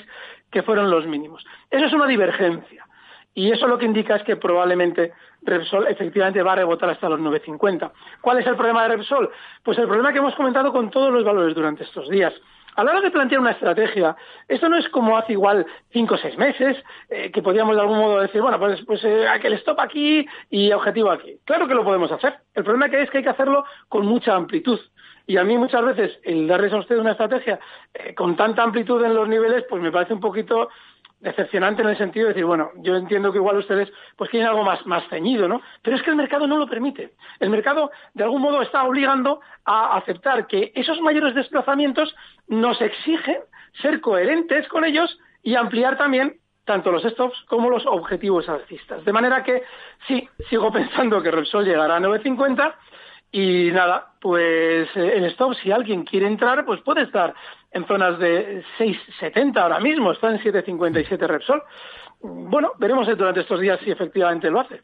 que 0.50 0.62
fueron 0.62 0.90
los 0.90 1.06
mínimos. 1.06 1.44
Eso 1.70 1.86
es 1.86 1.92
una 1.92 2.06
divergencia. 2.06 2.86
Y 3.34 3.52
eso 3.52 3.68
lo 3.68 3.78
que 3.78 3.86
indica 3.86 4.16
es 4.16 4.22
que 4.24 4.36
probablemente 4.36 5.12
Repsol 5.42 5.86
efectivamente 5.86 6.42
va 6.42 6.52
a 6.52 6.56
rebotar 6.56 6.90
hasta 6.90 7.08
los 7.08 7.20
9.50. 7.20 7.90
¿Cuál 8.20 8.38
es 8.38 8.46
el 8.46 8.56
problema 8.56 8.82
de 8.82 8.96
Repsol? 8.96 9.30
Pues 9.62 9.78
el 9.78 9.86
problema 9.86 10.12
que 10.12 10.18
hemos 10.18 10.34
comentado 10.34 10.72
con 10.72 10.90
todos 10.90 11.12
los 11.12 11.24
valores 11.24 11.54
durante 11.54 11.84
estos 11.84 12.08
días. 12.08 12.34
A 12.80 12.84
la 12.84 12.92
hora 12.92 13.02
de 13.02 13.10
plantear 13.10 13.42
una 13.42 13.50
estrategia, 13.50 14.16
esto 14.48 14.66
no 14.70 14.78
es 14.78 14.88
como 14.88 15.18
hace 15.18 15.32
igual 15.32 15.66
cinco 15.92 16.14
o 16.14 16.16
seis 16.16 16.38
meses, 16.38 16.82
eh, 17.10 17.30
que 17.30 17.42
podíamos 17.42 17.76
de 17.76 17.82
algún 17.82 17.98
modo 17.98 18.20
decir, 18.22 18.40
bueno, 18.40 18.58
pues, 18.58 18.80
pues 18.86 19.04
eh, 19.04 19.26
stop 19.58 19.78
aquí 19.80 20.26
y 20.48 20.72
objetivo 20.72 21.10
aquí. 21.10 21.36
Claro 21.44 21.68
que 21.68 21.74
lo 21.74 21.84
podemos 21.84 22.10
hacer. 22.10 22.38
El 22.54 22.64
problema 22.64 22.88
que 22.88 23.02
es 23.02 23.10
que 23.10 23.18
hay 23.18 23.24
que 23.24 23.28
hacerlo 23.28 23.66
con 23.90 24.06
mucha 24.06 24.34
amplitud. 24.34 24.80
Y 25.26 25.36
a 25.36 25.44
mí 25.44 25.58
muchas 25.58 25.84
veces 25.84 26.18
el 26.22 26.48
darles 26.48 26.72
a 26.72 26.78
usted 26.78 26.96
una 26.96 27.10
estrategia 27.10 27.60
eh, 27.92 28.14
con 28.14 28.34
tanta 28.34 28.62
amplitud 28.62 29.04
en 29.04 29.14
los 29.14 29.28
niveles, 29.28 29.66
pues 29.68 29.82
me 29.82 29.92
parece 29.92 30.14
un 30.14 30.20
poquito 30.20 30.70
decepcionante 31.20 31.82
en 31.82 31.88
el 31.88 31.98
sentido 31.98 32.26
de 32.26 32.32
decir, 32.32 32.46
bueno, 32.46 32.70
yo 32.76 32.96
entiendo 32.96 33.30
que 33.30 33.38
igual 33.38 33.58
ustedes 33.58 33.92
pues 34.16 34.30
quieren 34.30 34.48
algo 34.48 34.64
más, 34.64 34.84
más 34.86 35.06
ceñido, 35.08 35.48
¿no? 35.48 35.60
Pero 35.82 35.96
es 35.96 36.02
que 36.02 36.10
el 36.10 36.16
mercado 36.16 36.46
no 36.46 36.56
lo 36.56 36.66
permite. 36.66 37.12
El 37.38 37.50
mercado, 37.50 37.90
de 38.14 38.24
algún 38.24 38.42
modo, 38.42 38.62
está 38.62 38.84
obligando 38.84 39.40
a 39.64 39.96
aceptar 39.96 40.46
que 40.46 40.72
esos 40.74 41.00
mayores 41.00 41.34
desplazamientos 41.34 42.14
nos 42.48 42.80
exigen 42.80 43.38
ser 43.82 44.00
coherentes 44.00 44.66
con 44.68 44.84
ellos 44.84 45.18
y 45.42 45.54
ampliar 45.54 45.96
también 45.96 46.40
tanto 46.64 46.92
los 46.92 47.02
stops 47.02 47.36
como 47.48 47.68
los 47.68 47.84
objetivos 47.86 48.48
alcistas. 48.48 49.04
De 49.04 49.12
manera 49.12 49.42
que 49.42 49.62
sí, 50.06 50.28
sigo 50.48 50.72
pensando 50.72 51.22
que 51.22 51.30
Repsol 51.30 51.64
llegará 51.64 51.96
a 51.96 52.00
950 52.00 52.76
y 53.32 53.70
nada, 53.72 54.14
pues 54.20 54.88
eh, 54.96 55.12
el 55.16 55.24
stop, 55.26 55.54
si 55.54 55.70
alguien 55.70 56.04
quiere 56.04 56.26
entrar, 56.26 56.64
pues 56.64 56.80
puede 56.82 57.02
estar 57.02 57.34
en 57.72 57.86
zonas 57.86 58.18
de 58.18 58.64
6,70 58.78 59.56
ahora 59.58 59.80
mismo, 59.80 60.12
está 60.12 60.30
en 60.30 60.38
7,57 60.38 61.26
Repsol. 61.26 61.62
Bueno, 62.20 62.72
veremos 62.78 63.06
durante 63.16 63.40
estos 63.40 63.60
días 63.60 63.78
si 63.84 63.90
efectivamente 63.90 64.50
lo 64.50 64.60
hace. 64.60 64.82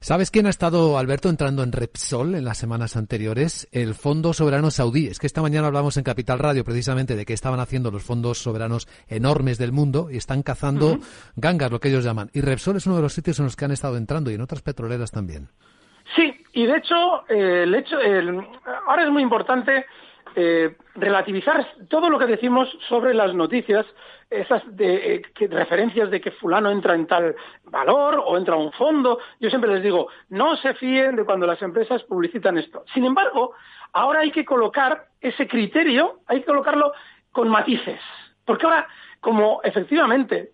¿Sabes 0.00 0.30
quién 0.30 0.46
ha 0.46 0.50
estado, 0.50 0.96
Alberto, 0.96 1.28
entrando 1.28 1.64
en 1.64 1.72
Repsol 1.72 2.36
en 2.36 2.44
las 2.44 2.56
semanas 2.56 2.96
anteriores? 2.96 3.68
El 3.72 3.94
Fondo 3.94 4.32
Soberano 4.32 4.70
Saudí. 4.70 5.08
Es 5.08 5.18
que 5.18 5.26
esta 5.26 5.42
mañana 5.42 5.66
hablamos 5.66 5.96
en 5.96 6.04
Capital 6.04 6.38
Radio 6.38 6.64
precisamente 6.64 7.16
de 7.16 7.24
que 7.24 7.32
estaban 7.32 7.58
haciendo 7.58 7.90
los 7.90 8.04
fondos 8.04 8.38
soberanos 8.38 8.86
enormes 9.08 9.58
del 9.58 9.72
mundo 9.72 10.08
y 10.08 10.16
están 10.16 10.44
cazando 10.44 10.98
gangas, 11.34 11.72
lo 11.72 11.80
que 11.80 11.88
ellos 11.88 12.04
llaman. 12.04 12.30
Y 12.32 12.42
Repsol 12.42 12.76
es 12.76 12.86
uno 12.86 12.94
de 12.94 13.02
los 13.02 13.12
sitios 13.12 13.40
en 13.40 13.46
los 13.46 13.56
que 13.56 13.64
han 13.64 13.72
estado 13.72 13.96
entrando 13.96 14.30
y 14.30 14.34
en 14.34 14.40
otras 14.40 14.62
petroleras 14.62 15.10
también. 15.10 15.48
Sí, 16.14 16.32
y 16.52 16.66
de 16.66 16.76
hecho, 16.76 17.28
eh, 17.28 17.64
el 17.64 17.74
hecho, 17.74 17.96
ahora 18.86 19.02
es 19.02 19.10
muy 19.10 19.24
importante 19.24 19.84
eh, 20.36 20.76
relativizar 20.94 21.66
todo 21.88 22.10
lo 22.10 22.18
que 22.18 22.26
decimos 22.26 22.68
sobre 22.88 23.14
las 23.14 23.34
noticias, 23.34 23.86
esas 24.30 24.62
de, 24.76 25.16
eh, 25.16 25.48
referencias 25.48 26.10
de 26.10 26.20
que 26.20 26.30
fulano 26.32 26.70
entra 26.70 26.94
en 26.94 27.06
tal 27.06 27.34
valor 27.64 28.22
o 28.24 28.36
entra 28.36 28.54
a 28.54 28.58
un 28.58 28.72
fondo. 28.72 29.18
Yo 29.40 29.48
siempre 29.48 29.72
les 29.72 29.82
digo, 29.82 30.08
no 30.28 30.56
se 30.56 30.74
fíen 30.74 31.16
de 31.16 31.24
cuando 31.24 31.46
las 31.46 31.60
empresas 31.62 32.02
publicitan 32.04 32.58
esto. 32.58 32.84
Sin 32.92 33.04
embargo, 33.04 33.54
ahora 33.92 34.20
hay 34.20 34.30
que 34.30 34.44
colocar 34.44 35.06
ese 35.20 35.46
criterio, 35.46 36.20
hay 36.26 36.40
que 36.40 36.46
colocarlo 36.46 36.92
con 37.32 37.48
matices. 37.48 38.00
Porque 38.44 38.66
ahora, 38.66 38.86
como 39.20 39.60
efectivamente 39.64 40.52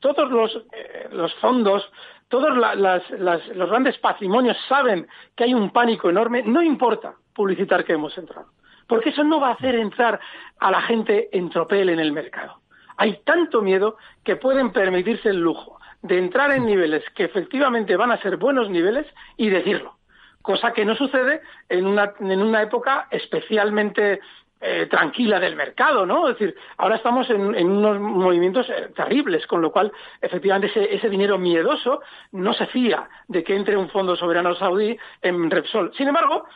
todos 0.00 0.30
los, 0.30 0.66
los 1.12 1.34
fondos, 1.36 1.90
todos 2.28 2.56
los 2.56 3.70
grandes 3.70 3.98
patrimonios 3.98 4.56
saben 4.66 5.06
que 5.36 5.44
hay 5.44 5.52
un 5.52 5.70
pánico 5.70 6.08
enorme, 6.08 6.42
no 6.42 6.62
importa 6.62 7.14
publicitar 7.34 7.84
que 7.84 7.92
hemos 7.92 8.16
entrado, 8.16 8.46
porque 8.86 9.10
eso 9.10 9.24
no 9.24 9.40
va 9.40 9.48
a 9.48 9.54
hacer 9.54 9.74
entrar 9.74 10.20
a 10.58 10.70
la 10.70 10.82
gente 10.82 11.28
en 11.32 11.50
tropel 11.50 11.88
en 11.88 12.00
el 12.00 12.12
mercado. 12.12 12.60
Hay 12.96 13.20
tanto 13.24 13.62
miedo 13.62 13.96
que 14.22 14.36
pueden 14.36 14.70
permitirse 14.72 15.30
el 15.30 15.40
lujo 15.40 15.80
de 16.02 16.18
entrar 16.18 16.50
en 16.52 16.66
niveles 16.66 17.04
que 17.14 17.24
efectivamente 17.24 17.96
van 17.96 18.12
a 18.12 18.20
ser 18.20 18.36
buenos 18.36 18.68
niveles 18.68 19.06
y 19.36 19.48
decirlo, 19.48 19.96
cosa 20.42 20.72
que 20.72 20.84
no 20.84 20.94
sucede 20.96 21.40
en 21.68 21.86
una, 21.86 22.12
en 22.18 22.42
una 22.42 22.62
época 22.62 23.06
especialmente 23.10 24.20
eh, 24.64 24.86
tranquila 24.86 25.40
del 25.40 25.56
mercado, 25.56 26.06
¿no? 26.06 26.28
Es 26.28 26.38
decir, 26.38 26.54
ahora 26.76 26.94
estamos 26.94 27.28
en, 27.30 27.42
unos 27.42 27.98
movimientos 27.98 28.68
eh, 28.70 28.90
terribles, 28.94 29.44
con 29.48 29.60
lo 29.60 29.72
cual, 29.72 29.90
efectivamente, 30.20 30.94
ese, 30.94 31.08
dinero 31.08 31.36
miedoso 31.36 32.00
no 32.30 32.54
se 32.54 32.66
fía 32.66 33.08
de 33.26 33.42
que 33.42 33.56
entre 33.56 33.76
un 33.76 33.88
fondo 33.88 34.14
soberano 34.14 34.54
saudí 34.54 34.96
en 35.20 35.50
Repsol. 35.50 35.92
Sin 35.96 36.06
embargo, 36.06 36.46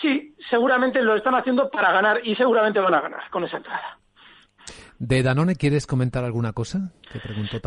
sí, 0.00 0.34
seguramente 0.50 1.02
lo 1.02 1.16
están 1.16 1.34
haciendo 1.34 1.70
para 1.70 1.92
ganar 1.92 2.20
y 2.24 2.34
seguramente 2.36 2.80
van 2.80 2.94
a 2.94 3.00
ganar 3.00 3.30
con 3.30 3.44
esa 3.44 3.58
entrada. 3.58 3.97
¿De 4.98 5.22
Danone 5.22 5.54
quieres 5.54 5.86
comentar 5.86 6.24
alguna 6.24 6.52
cosa? 6.52 6.90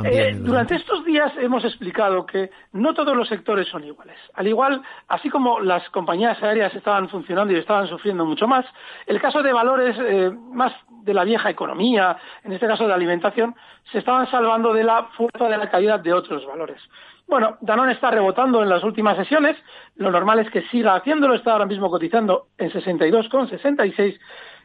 Eh, 0.03 0.35
durante 0.37 0.75
estos 0.75 1.05
días 1.05 1.31
hemos 1.39 1.63
explicado 1.63 2.25
que 2.25 2.51
no 2.73 2.93
todos 2.93 3.15
los 3.15 3.29
sectores 3.29 3.69
son 3.69 3.85
iguales. 3.85 4.17
Al 4.33 4.47
igual, 4.47 4.81
así 5.07 5.29
como 5.29 5.61
las 5.61 5.89
compañías 5.91 6.43
aéreas 6.43 6.75
estaban 6.75 7.07
funcionando 7.07 7.53
y 7.53 7.57
estaban 7.57 7.87
sufriendo 7.87 8.25
mucho 8.25 8.47
más, 8.47 8.65
el 9.05 9.21
caso 9.21 9.41
de 9.41 9.53
valores 9.53 9.95
eh, 9.97 10.29
más 10.51 10.73
de 11.03 11.13
la 11.13 11.23
vieja 11.23 11.49
economía, 11.49 12.17
en 12.43 12.51
este 12.51 12.67
caso 12.67 12.83
de 12.83 12.89
la 12.89 12.95
alimentación, 12.95 13.55
se 13.93 13.99
estaban 13.99 14.29
salvando 14.29 14.73
de 14.73 14.83
la 14.83 15.05
fuerza 15.15 15.47
de 15.47 15.57
la 15.57 15.69
caída 15.71 15.97
de 15.97 16.11
otros 16.11 16.45
valores. 16.45 16.81
Bueno, 17.27 17.57
Danone 17.61 17.93
está 17.93 18.11
rebotando 18.11 18.61
en 18.61 18.67
las 18.67 18.83
últimas 18.83 19.15
sesiones, 19.15 19.55
lo 19.95 20.11
normal 20.11 20.39
es 20.39 20.49
que 20.51 20.63
siga 20.63 20.95
haciéndolo, 20.95 21.35
está 21.35 21.53
ahora 21.53 21.65
mismo 21.65 21.89
cotizando 21.89 22.47
en 22.57 22.71
62,66 22.71 24.19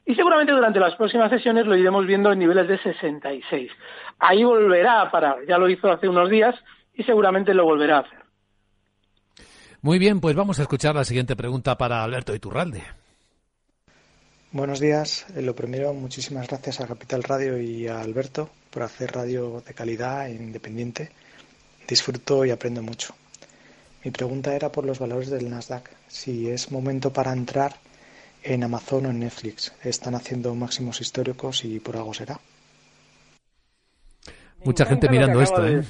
y 0.06 0.14
seguramente 0.14 0.52
durante 0.52 0.78
las 0.78 0.94
próximas 0.94 1.30
sesiones 1.30 1.66
lo 1.66 1.76
iremos 1.76 2.06
viendo 2.06 2.30
en 2.32 2.38
niveles 2.38 2.68
de 2.68 2.78
66. 2.78 3.72
Ahí 4.20 4.44
volverá 4.44 5.02
a 5.02 5.10
parar, 5.10 5.38
ya 5.46 5.58
lo 5.58 5.68
hizo 5.68 5.90
hace 5.90 6.08
unos 6.08 6.30
días 6.30 6.54
y 6.94 7.02
seguramente 7.02 7.52
lo 7.52 7.64
volverá 7.64 7.98
a 7.98 8.00
hacer. 8.00 8.20
Muy 9.82 9.98
bien, 9.98 10.20
pues 10.20 10.34
vamos 10.36 10.58
a 10.58 10.62
escuchar 10.62 10.94
la 10.94 11.04
siguiente 11.04 11.36
pregunta 11.36 11.76
para 11.76 12.02
Alberto 12.02 12.34
Iturralde. 12.34 12.82
Buenos 14.52 14.80
días. 14.80 15.26
Eh, 15.34 15.42
lo 15.42 15.54
primero, 15.54 15.92
muchísimas 15.92 16.46
gracias 16.48 16.80
a 16.80 16.86
Capital 16.86 17.24
Radio 17.24 17.58
y 17.60 17.88
a 17.88 18.00
Alberto 18.00 18.48
por 18.70 18.84
hacer 18.84 19.12
radio 19.12 19.60
de 19.66 19.74
calidad 19.74 20.28
e 20.28 20.34
independiente. 20.34 21.10
Disfruto 21.86 22.44
y 22.44 22.50
aprendo 22.50 22.80
mucho. 22.80 23.14
Mi 24.04 24.12
pregunta 24.12 24.54
era 24.54 24.70
por 24.70 24.86
los 24.86 25.00
valores 25.00 25.30
del 25.30 25.50
Nasdaq. 25.50 25.90
Si 26.06 26.48
es 26.48 26.70
momento 26.70 27.12
para 27.12 27.32
entrar 27.32 27.74
en 28.46 28.64
Amazon 28.64 29.06
o 29.06 29.10
en 29.10 29.20
Netflix. 29.20 29.76
Están 29.82 30.14
haciendo 30.14 30.54
máximos 30.54 31.00
históricos 31.00 31.64
y 31.64 31.80
por 31.80 31.96
algo 31.96 32.14
será. 32.14 32.38
Mucha 34.64 34.84
gente 34.84 35.08
mirando 35.08 35.40
esto, 35.40 35.66
¿eh? 35.66 35.82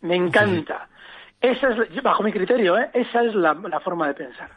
Me 0.00 0.16
encanta. 0.16 0.88
Esa 1.40 1.68
es, 1.70 2.02
bajo 2.02 2.22
mi 2.22 2.32
criterio, 2.32 2.78
¿eh? 2.78 2.90
esa 2.92 3.22
es 3.22 3.34
la, 3.34 3.54
forma 3.80 4.08
de 4.08 4.14
pensar. 4.14 4.50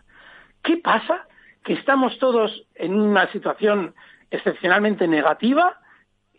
¿Qué 0.63 0.77
pasa? 0.77 1.27
Que 1.63 1.73
estamos 1.73 2.17
todos 2.17 2.65
en 2.75 2.95
una 2.95 3.31
situación 3.31 3.93
excepcionalmente 4.31 5.07
negativa, 5.07 5.80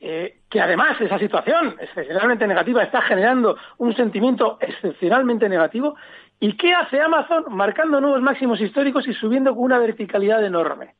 eh, 0.04 0.40
que 0.50 0.60
además 0.60 1.00
esa 1.00 1.18
situación 1.18 1.76
excepcionalmente 1.80 2.46
negativa 2.46 2.82
está 2.82 3.02
generando 3.02 3.56
un 3.78 3.94
sentimiento 3.94 4.58
excepcionalmente 4.60 5.48
negativo 5.48 5.94
¿Y 6.42 6.56
qué 6.56 6.74
hace 6.74 7.00
Amazon 7.00 7.44
marcando 7.50 8.00
nuevos 8.00 8.20
máximos 8.20 8.60
históricos 8.60 9.06
y 9.06 9.14
subiendo 9.14 9.54
con 9.54 9.62
una 9.62 9.78
verticalidad 9.78 10.44
enorme? 10.44 10.96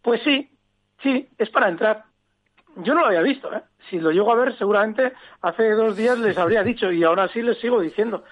Pues 0.00 0.22
sí, 0.22 0.50
sí, 1.02 1.28
es 1.36 1.50
para 1.50 1.68
entrar. 1.68 2.04
Yo 2.76 2.94
no 2.94 3.02
lo 3.02 3.08
había 3.08 3.20
visto, 3.20 3.52
¿eh? 3.54 3.60
Si 3.90 4.00
lo 4.00 4.12
llego 4.12 4.32
a 4.32 4.36
ver, 4.36 4.56
seguramente 4.56 5.12
hace 5.42 5.72
dos 5.72 5.94
días 5.94 6.18
les 6.18 6.38
habría 6.38 6.62
dicho 6.62 6.90
y 6.90 7.04
ahora 7.04 7.28
sí 7.28 7.42
les 7.42 7.58
sigo 7.58 7.82
diciendo. 7.82 8.24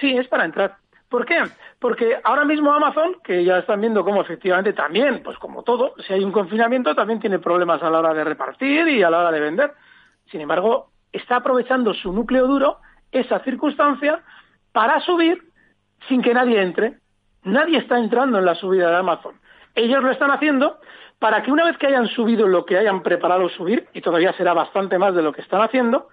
Sí, 0.00 0.16
es 0.16 0.26
para 0.26 0.46
entrar. 0.46 0.78
¿Por 1.10 1.26
qué? 1.26 1.42
Porque 1.80 2.20
ahora 2.22 2.44
mismo 2.44 2.72
Amazon, 2.72 3.16
que 3.24 3.44
ya 3.44 3.58
están 3.58 3.80
viendo 3.80 4.04
cómo 4.04 4.22
efectivamente 4.22 4.72
también, 4.72 5.22
pues 5.24 5.36
como 5.38 5.64
todo, 5.64 5.94
si 6.06 6.12
hay 6.12 6.22
un 6.22 6.30
confinamiento 6.30 6.94
también 6.94 7.18
tiene 7.18 7.40
problemas 7.40 7.82
a 7.82 7.90
la 7.90 7.98
hora 7.98 8.14
de 8.14 8.22
repartir 8.22 8.86
y 8.86 9.02
a 9.02 9.10
la 9.10 9.18
hora 9.18 9.32
de 9.32 9.40
vender. 9.40 9.72
Sin 10.30 10.40
embargo, 10.40 10.92
está 11.12 11.36
aprovechando 11.36 11.92
su 11.94 12.12
núcleo 12.12 12.46
duro, 12.46 12.78
esa 13.10 13.40
circunstancia, 13.40 14.22
para 14.70 15.00
subir 15.00 15.42
sin 16.08 16.22
que 16.22 16.32
nadie 16.32 16.62
entre. 16.62 16.98
Nadie 17.42 17.78
está 17.78 17.98
entrando 17.98 18.38
en 18.38 18.44
la 18.44 18.54
subida 18.54 18.88
de 18.90 18.96
Amazon. 18.96 19.34
Ellos 19.74 20.04
lo 20.04 20.12
están 20.12 20.30
haciendo 20.30 20.78
para 21.18 21.42
que 21.42 21.50
una 21.50 21.64
vez 21.64 21.76
que 21.76 21.88
hayan 21.88 22.06
subido 22.06 22.46
lo 22.46 22.64
que 22.64 22.78
hayan 22.78 23.02
preparado 23.02 23.48
subir, 23.48 23.88
y 23.92 24.00
todavía 24.00 24.32
será 24.34 24.54
bastante 24.54 24.96
más 24.96 25.12
de 25.14 25.22
lo 25.22 25.32
que 25.32 25.42
están 25.42 25.60
haciendo, 25.60 26.08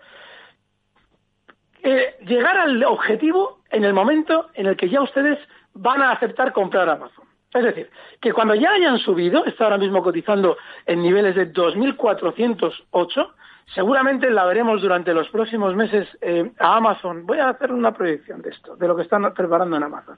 eh, 1.83 2.15
llegar 2.25 2.57
al 2.57 2.83
objetivo 2.83 3.61
en 3.69 3.83
el 3.83 3.93
momento 3.93 4.49
en 4.53 4.67
el 4.67 4.75
que 4.75 4.89
ya 4.89 5.01
ustedes 5.01 5.39
van 5.73 6.01
a 6.01 6.11
aceptar 6.11 6.53
comprar 6.53 6.89
Amazon. 6.89 7.25
Es 7.53 7.63
decir, 7.63 7.89
que 8.21 8.33
cuando 8.33 8.55
ya 8.55 8.71
hayan 8.71 8.99
subido, 8.99 9.45
está 9.45 9.65
ahora 9.65 9.77
mismo 9.77 10.03
cotizando 10.03 10.57
en 10.85 11.01
niveles 11.01 11.35
de 11.35 11.51
2.408, 11.51 13.31
seguramente 13.73 14.29
la 14.29 14.45
veremos 14.45 14.81
durante 14.81 15.13
los 15.13 15.29
próximos 15.29 15.75
meses 15.75 16.07
eh, 16.21 16.51
a 16.59 16.75
Amazon. 16.75 17.25
Voy 17.25 17.39
a 17.39 17.49
hacer 17.49 17.71
una 17.71 17.93
proyección 17.93 18.41
de 18.41 18.49
esto, 18.49 18.75
de 18.75 18.87
lo 18.87 18.95
que 18.95 19.03
están 19.03 19.33
preparando 19.33 19.77
en 19.77 19.83
Amazon. 19.83 20.17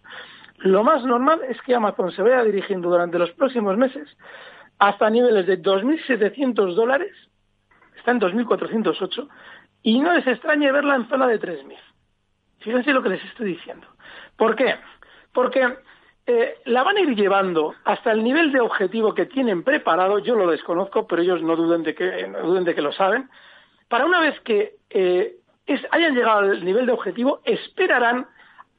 Lo 0.58 0.84
más 0.84 1.06
normal 1.06 1.42
es 1.48 1.62
que 1.62 1.76
Amazon 1.76 2.12
se 2.12 2.22
vaya 2.22 2.44
dirigiendo 2.44 2.90
durante 2.90 3.18
los 3.20 3.32
próximos 3.32 3.78
meses 3.78 4.08
hasta 4.80 5.10
niveles 5.10 5.46
de 5.46 5.62
2.700 5.62 6.74
dólares, 6.74 7.12
está 7.96 8.12
en 8.12 8.20
2.408, 8.20 9.28
y 9.84 10.00
no 10.00 10.14
les 10.14 10.28
extrañe 10.28 10.72
verla 10.72 10.96
en 10.96 11.08
zona 11.10 11.28
de 11.28 11.40
3.000. 11.40 11.78
Fíjense 12.60 12.94
lo 12.94 13.02
que 13.02 13.10
les 13.10 13.24
estoy 13.24 13.54
diciendo. 13.54 13.88
¿Por 14.36 14.56
qué? 14.56 14.76
Porque 15.34 15.78
eh, 16.26 16.60
la 16.66 16.84
van 16.84 16.98
a 16.98 17.02
ir 17.02 17.16
llevando 17.16 17.74
hasta 17.86 18.12
el 18.12 18.24
nivel 18.24 18.52
de 18.52 18.60
objetivo 18.60 19.14
que 19.14 19.26
tienen 19.26 19.64
preparado, 19.64 20.20
yo 20.20 20.36
lo 20.36 20.50
desconozco, 20.52 21.08
pero 21.08 21.22
ellos 21.22 21.42
no 21.42 21.56
duden 21.56 21.84
de 21.84 21.96
que, 21.96 22.28
no 22.28 22.42
duden 22.42 22.66
de 22.66 22.76
que 22.76 22.82
lo 22.82 22.92
saben, 22.92 23.30
para 23.88 24.06
una 24.06 24.20
vez 24.20 24.40
que 24.42 24.76
eh, 24.90 25.38
hayan 25.92 26.16
llegado 26.16 26.40
al 26.40 26.64
nivel 26.64 26.86
de 26.86 26.92
objetivo, 26.92 27.42
esperarán 27.46 28.28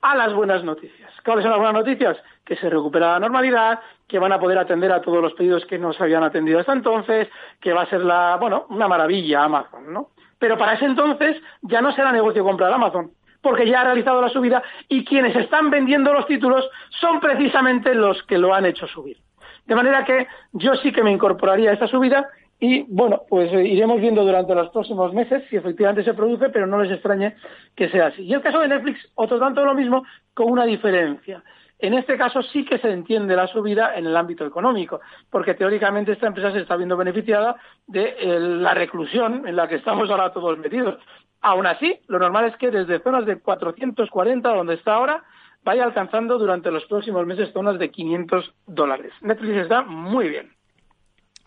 a 0.02 0.16
las 0.16 0.32
buenas 0.32 0.64
noticias. 0.64 1.12
¿Cuáles 1.24 1.42
son 1.42 1.50
las 1.50 1.60
buenas 1.60 1.84
noticias? 1.84 2.16
Que 2.44 2.56
se 2.56 2.70
recupera 2.70 3.12
la 3.12 3.20
normalidad, 3.20 3.80
que 4.06 4.18
van 4.18 4.32
a 4.32 4.40
poder 4.40 4.58
atender 4.58 4.92
a 4.92 5.00
todos 5.00 5.22
los 5.22 5.34
pedidos 5.34 5.64
que 5.66 5.78
no 5.78 5.92
se 5.92 6.02
habían 6.02 6.22
atendido 6.22 6.58
hasta 6.58 6.72
entonces, 6.72 7.28
que 7.60 7.72
va 7.72 7.82
a 7.82 7.90
ser 7.90 8.00
la, 8.00 8.36
bueno, 8.40 8.66
una 8.70 8.88
maravilla 8.88 9.44
Amazon, 9.44 9.92
¿no? 9.92 10.10
Pero 10.40 10.58
para 10.58 10.72
ese 10.72 10.86
entonces 10.86 11.40
ya 11.62 11.80
no 11.80 11.92
será 11.92 12.10
negocio 12.10 12.42
comprar 12.42 12.72
Amazon, 12.72 13.12
porque 13.40 13.68
ya 13.68 13.82
ha 13.82 13.84
realizado 13.84 14.20
la 14.20 14.30
subida 14.30 14.62
y 14.88 15.04
quienes 15.04 15.36
están 15.36 15.70
vendiendo 15.70 16.12
los 16.12 16.26
títulos 16.26 16.68
son 17.00 17.20
precisamente 17.20 17.94
los 17.94 18.20
que 18.24 18.38
lo 18.38 18.52
han 18.52 18.66
hecho 18.66 18.88
subir. 18.88 19.18
De 19.66 19.76
manera 19.76 20.04
que 20.04 20.26
yo 20.52 20.74
sí 20.76 20.90
que 20.90 21.04
me 21.04 21.12
incorporaría 21.12 21.70
a 21.70 21.74
esta 21.74 21.86
subida 21.86 22.28
y 22.58 22.82
bueno, 22.88 23.22
pues 23.28 23.52
eh, 23.52 23.64
iremos 23.64 24.00
viendo 24.00 24.22
durante 24.22 24.54
los 24.54 24.70
próximos 24.70 25.14
meses 25.14 25.44
si 25.48 25.56
efectivamente 25.56 26.04
se 26.04 26.14
produce, 26.14 26.48
pero 26.50 26.66
no 26.66 26.82
les 26.82 26.92
extrañe 26.92 27.36
que 27.76 27.88
sea 27.88 28.08
así. 28.08 28.22
Y 28.22 28.34
el 28.34 28.42
caso 28.42 28.60
de 28.60 28.68
Netflix, 28.68 28.98
otro 29.14 29.38
tanto 29.38 29.64
lo 29.64 29.74
mismo, 29.74 30.04
con 30.34 30.50
una 30.50 30.64
diferencia. 30.64 31.42
En 31.82 31.94
este 31.94 32.18
caso 32.18 32.42
sí 32.42 32.64
que 32.64 32.78
se 32.78 32.90
entiende 32.90 33.34
la 33.34 33.46
subida 33.46 33.96
en 33.96 34.06
el 34.06 34.16
ámbito 34.16 34.44
económico, 34.44 35.00
porque 35.30 35.54
teóricamente 35.54 36.12
esta 36.12 36.26
empresa 36.26 36.52
se 36.52 36.60
está 36.60 36.76
viendo 36.76 36.96
beneficiada 36.96 37.56
de 37.86 38.16
la 38.38 38.74
reclusión 38.74 39.46
en 39.48 39.56
la 39.56 39.66
que 39.66 39.76
estamos 39.76 40.10
ahora 40.10 40.32
todos 40.32 40.58
metidos. 40.58 40.98
Aún 41.40 41.66
así, 41.66 41.98
lo 42.08 42.18
normal 42.18 42.44
es 42.46 42.56
que 42.56 42.70
desde 42.70 43.00
zonas 43.00 43.24
de 43.24 43.40
440, 43.40 44.54
donde 44.54 44.74
está 44.74 44.94
ahora, 44.94 45.24
vaya 45.64 45.84
alcanzando 45.84 46.38
durante 46.38 46.70
los 46.70 46.84
próximos 46.84 47.26
meses 47.26 47.52
zonas 47.52 47.78
de 47.78 47.90
500 47.90 48.54
dólares. 48.66 49.12
Netflix 49.22 49.56
está 49.56 49.82
muy 49.82 50.28
bien. 50.28 50.59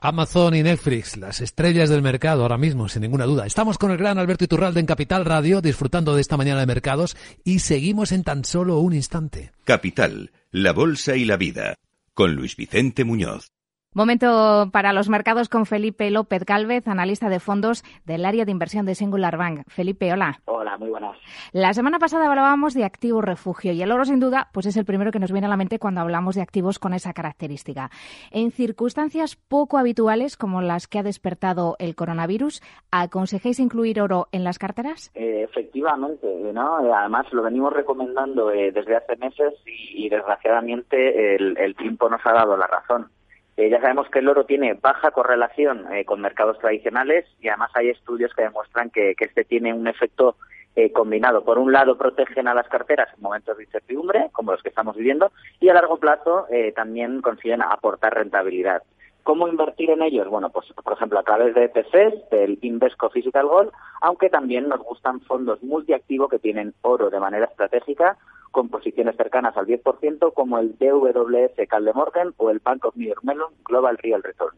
Amazon 0.06 0.54
y 0.54 0.64
Netflix, 0.64 1.16
las 1.16 1.40
estrellas 1.40 1.90
del 1.90 2.02
mercado 2.02 2.42
ahora 2.42 2.58
mismo, 2.58 2.90
sin 2.90 3.04
ninguna 3.04 3.24
duda. 3.24 3.46
Estamos 3.46 3.78
con 3.78 3.90
el 3.90 3.98
gran 3.98 4.18
Alberto 4.18 4.44
Iturralde 4.44 4.82
en 4.82 4.86
Capital 4.86 5.24
Radio, 5.24 5.62
disfrutando 5.62 6.14
de 6.14 6.20
esta 6.20 6.36
mañana 6.36 6.60
de 6.60 6.66
mercados 6.66 7.16
y 7.46 7.60
seguimos 7.60 8.12
en 8.12 8.26
tan 8.26 8.44
solo 8.44 8.80
un 8.80 8.94
instante. 8.94 9.54
Capital, 9.64 10.34
la 10.52 10.74
bolsa 10.74 11.16
y 11.16 11.24
la 11.24 11.38
vida, 11.38 11.76
con 12.14 12.36
Luis 12.36 12.58
Vicente 12.58 13.06
Muñoz. 13.06 13.53
Momento 13.96 14.70
para 14.72 14.92
los 14.92 15.08
mercados 15.08 15.50
con 15.50 15.68
Felipe 15.68 16.10
López 16.10 16.46
Galvez, 16.46 16.88
analista 16.88 17.30
de 17.30 17.40
fondos 17.40 17.84
del 18.06 18.26
área 18.26 18.44
de 18.44 18.52
inversión 18.52 18.88
de 18.88 18.96
Singular 18.96 19.38
Bank. 19.38 19.62
Felipe, 19.68 20.12
hola. 20.12 20.40
Hola, 20.46 20.78
muy 20.80 20.90
buenas. 20.90 21.16
La 21.52 21.76
semana 21.76 22.00
pasada 22.00 22.28
hablábamos 22.28 22.74
de 22.74 22.86
activo 22.86 23.22
refugio 23.22 23.72
y 23.72 23.84
el 23.84 23.92
oro, 23.92 24.04
sin 24.06 24.20
duda, 24.20 24.50
pues 24.52 24.66
es 24.66 24.78
el 24.78 24.86
primero 24.86 25.12
que 25.12 25.20
nos 25.20 25.32
viene 25.32 25.46
a 25.46 25.50
la 25.52 25.58
mente 25.58 25.78
cuando 25.78 26.02
hablamos 26.02 26.34
de 26.34 26.42
activos 26.42 26.80
con 26.80 26.96
esa 26.96 27.14
característica. 27.14 27.92
En 28.32 28.50
circunstancias 28.50 29.36
poco 29.36 29.78
habituales 29.78 30.38
como 30.38 30.64
las 30.64 30.88
que 30.88 30.98
ha 30.98 31.04
despertado 31.04 31.76
el 31.78 31.94
coronavirus, 31.94 32.64
¿aconsejáis 32.90 33.60
incluir 33.60 34.02
oro 34.02 34.28
en 34.32 34.44
las 34.44 34.58
carteras? 34.58 35.12
Eh, 35.14 35.44
efectivamente, 35.44 36.28
¿no? 36.52 36.78
Además, 36.96 37.32
lo 37.32 37.44
venimos 37.44 37.72
recomendando 37.72 38.50
eh, 38.50 38.72
desde 38.72 38.96
hace 38.96 39.18
meses 39.18 39.54
y, 39.68 40.10
desgraciadamente 40.10 41.36
el, 41.36 41.56
el 41.60 41.76
tiempo 41.76 42.10
nos 42.10 42.26
ha 42.26 42.34
dado 42.34 42.58
la 42.58 42.66
razón. 42.66 43.12
Eh, 43.56 43.70
ya 43.70 43.80
sabemos 43.80 44.10
que 44.10 44.20
el 44.20 44.28
oro 44.28 44.46
tiene 44.46 44.74
baja 44.74 45.12
correlación 45.12 45.86
eh, 45.94 46.06
con 46.06 46.22
mercados 46.22 46.58
tradicionales 46.58 47.26
y 47.40 47.50
además 47.50 47.72
hay 47.76 47.90
estudios 47.90 48.34
que 48.34 48.44
demuestran 48.44 48.90
que, 48.90 49.16
este 49.18 49.44
tiene 49.44 49.74
un 49.74 49.88
efecto 49.88 50.38
eh, 50.76 50.92
combinado. 50.92 51.44
Por 51.44 51.60
un 51.60 51.72
lado, 51.72 51.96
protegen 51.96 52.48
a 52.48 52.56
las 52.56 52.68
carteras 52.68 53.10
en 53.16 53.22
momentos 53.22 53.56
de 53.58 53.66
incertidumbre, 53.66 54.30
como 54.32 54.54
los 54.54 54.64
que 54.64 54.70
estamos 54.70 54.96
viviendo, 54.96 55.32
y 55.60 55.70
a 55.70 55.74
largo 55.74 55.98
plazo 55.98 56.48
también 56.76 57.22
consiguen 57.22 57.62
aportar 57.62 58.16
rentabilidad. 58.16 58.82
¿Cómo 59.22 59.48
invertir 59.48 59.92
en 59.92 60.02
ellos? 60.02 60.28
Bueno, 60.28 60.50
pues 60.50 60.66
por 60.74 60.94
ejemplo 60.94 61.20
a 61.20 61.24
través 61.24 61.54
de 61.54 61.66
ETFs, 61.66 62.30
del 62.32 62.58
Invesco 62.62 63.10
Physical 63.12 63.48
Gold, 63.48 63.72
aunque 64.02 64.30
también 64.30 64.68
nos 64.68 64.82
gustan 64.82 65.22
fondos 65.22 65.62
multiactivo 65.62 66.28
que 66.28 66.40
tienen 66.40 66.74
oro 66.82 67.10
de 67.10 67.20
manera 67.20 67.46
estratégica 67.46 68.18
con 68.54 68.70
posiciones 68.70 69.18
cercanas 69.18 69.58
al 69.58 69.66
10% 69.66 70.32
como 70.34 70.60
el 70.60 70.78
DWS 70.78 71.68
Caldemorgan 71.68 72.34
o 72.38 72.52
el 72.52 72.60
Bank 72.60 72.86
of 72.86 72.96
New 72.96 73.10
York 73.10 73.24
Mellon 73.24 73.52
Global 73.66 73.98
Real 73.98 74.22
Return. 74.24 74.56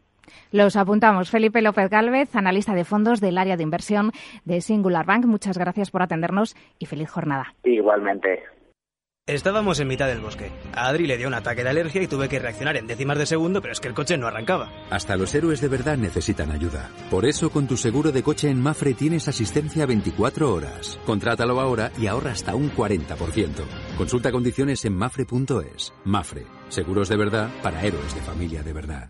Los 0.52 0.76
apuntamos. 0.76 1.32
Felipe 1.32 1.62
López 1.62 1.90
Gálvez, 1.90 2.36
analista 2.36 2.74
de 2.74 2.84
fondos 2.84 3.22
del 3.22 3.38
área 3.38 3.58
de 3.58 3.64
inversión 3.64 4.12
de 4.44 4.60
Singular 4.60 5.06
Bank. 5.06 5.26
Muchas 5.26 5.58
gracias 5.58 5.92
por 5.92 6.02
atendernos 6.02 6.56
y 6.78 6.88
feliz 6.88 7.10
jornada. 7.10 7.54
Igualmente. 7.64 8.44
Estábamos 9.28 9.80
en 9.80 9.88
mitad 9.88 10.06
del 10.06 10.22
bosque. 10.22 10.52
A 10.72 10.88
Adri 10.88 11.08
le 11.08 11.18
dio 11.18 11.28
un 11.28 11.34
ataque 11.34 11.64
de 11.64 11.70
alergia 11.70 12.00
y 12.00 12.08
tuve 12.08 12.30
que 12.30 12.38
reaccionar 12.38 12.78
en 12.78 12.86
décimas 12.86 13.18
de 13.18 13.26
segundo, 13.26 13.60
pero 13.60 13.72
es 13.72 13.80
que 13.80 13.88
el 13.88 13.96
coche 13.96 14.20
no 14.20 14.28
arrancaba. 14.28 14.72
Hasta 14.92 15.18
los 15.18 15.34
héroes 15.34 15.62
de 15.62 15.68
verdad 15.68 15.98
necesitan 15.98 16.52
ayuda. 16.52 16.92
Por 17.10 17.26
eso, 17.26 17.50
con 17.50 17.66
tu 17.66 17.76
seguro 17.76 18.12
de 18.12 18.22
coche 18.22 18.52
en 18.52 18.62
Mafre 18.62 18.94
tienes 18.94 19.28
asistencia 19.28 19.88
24 19.88 20.54
horas. 20.54 21.00
Contrátalo 21.08 21.60
ahora 21.60 21.92
y 22.00 22.06
ahorra 22.06 22.34
hasta 22.34 22.54
un 22.54 22.72
40%. 22.72 23.64
Consulta 23.98 24.32
condiciones 24.32 24.86
en 24.86 24.96
mafre.es. 24.96 25.92
Mafre, 26.04 26.46
seguros 26.70 27.10
de 27.10 27.18
verdad 27.18 27.50
para 27.64 27.84
héroes 27.84 28.14
de 28.14 28.22
familia 28.22 28.62
de 28.62 28.74
verdad. 28.74 29.10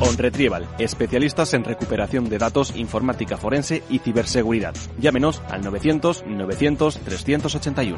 OnRetrieval, 0.00 0.68
especialistas 0.78 1.54
en 1.54 1.64
recuperación 1.64 2.28
de 2.28 2.38
datos, 2.38 2.74
informática 2.76 3.36
forense 3.36 3.82
y 3.88 3.98
ciberseguridad. 3.98 4.74
Llámenos 4.98 5.42
al 5.50 5.62
900 5.62 6.24
900 6.26 6.98
381. 6.98 7.96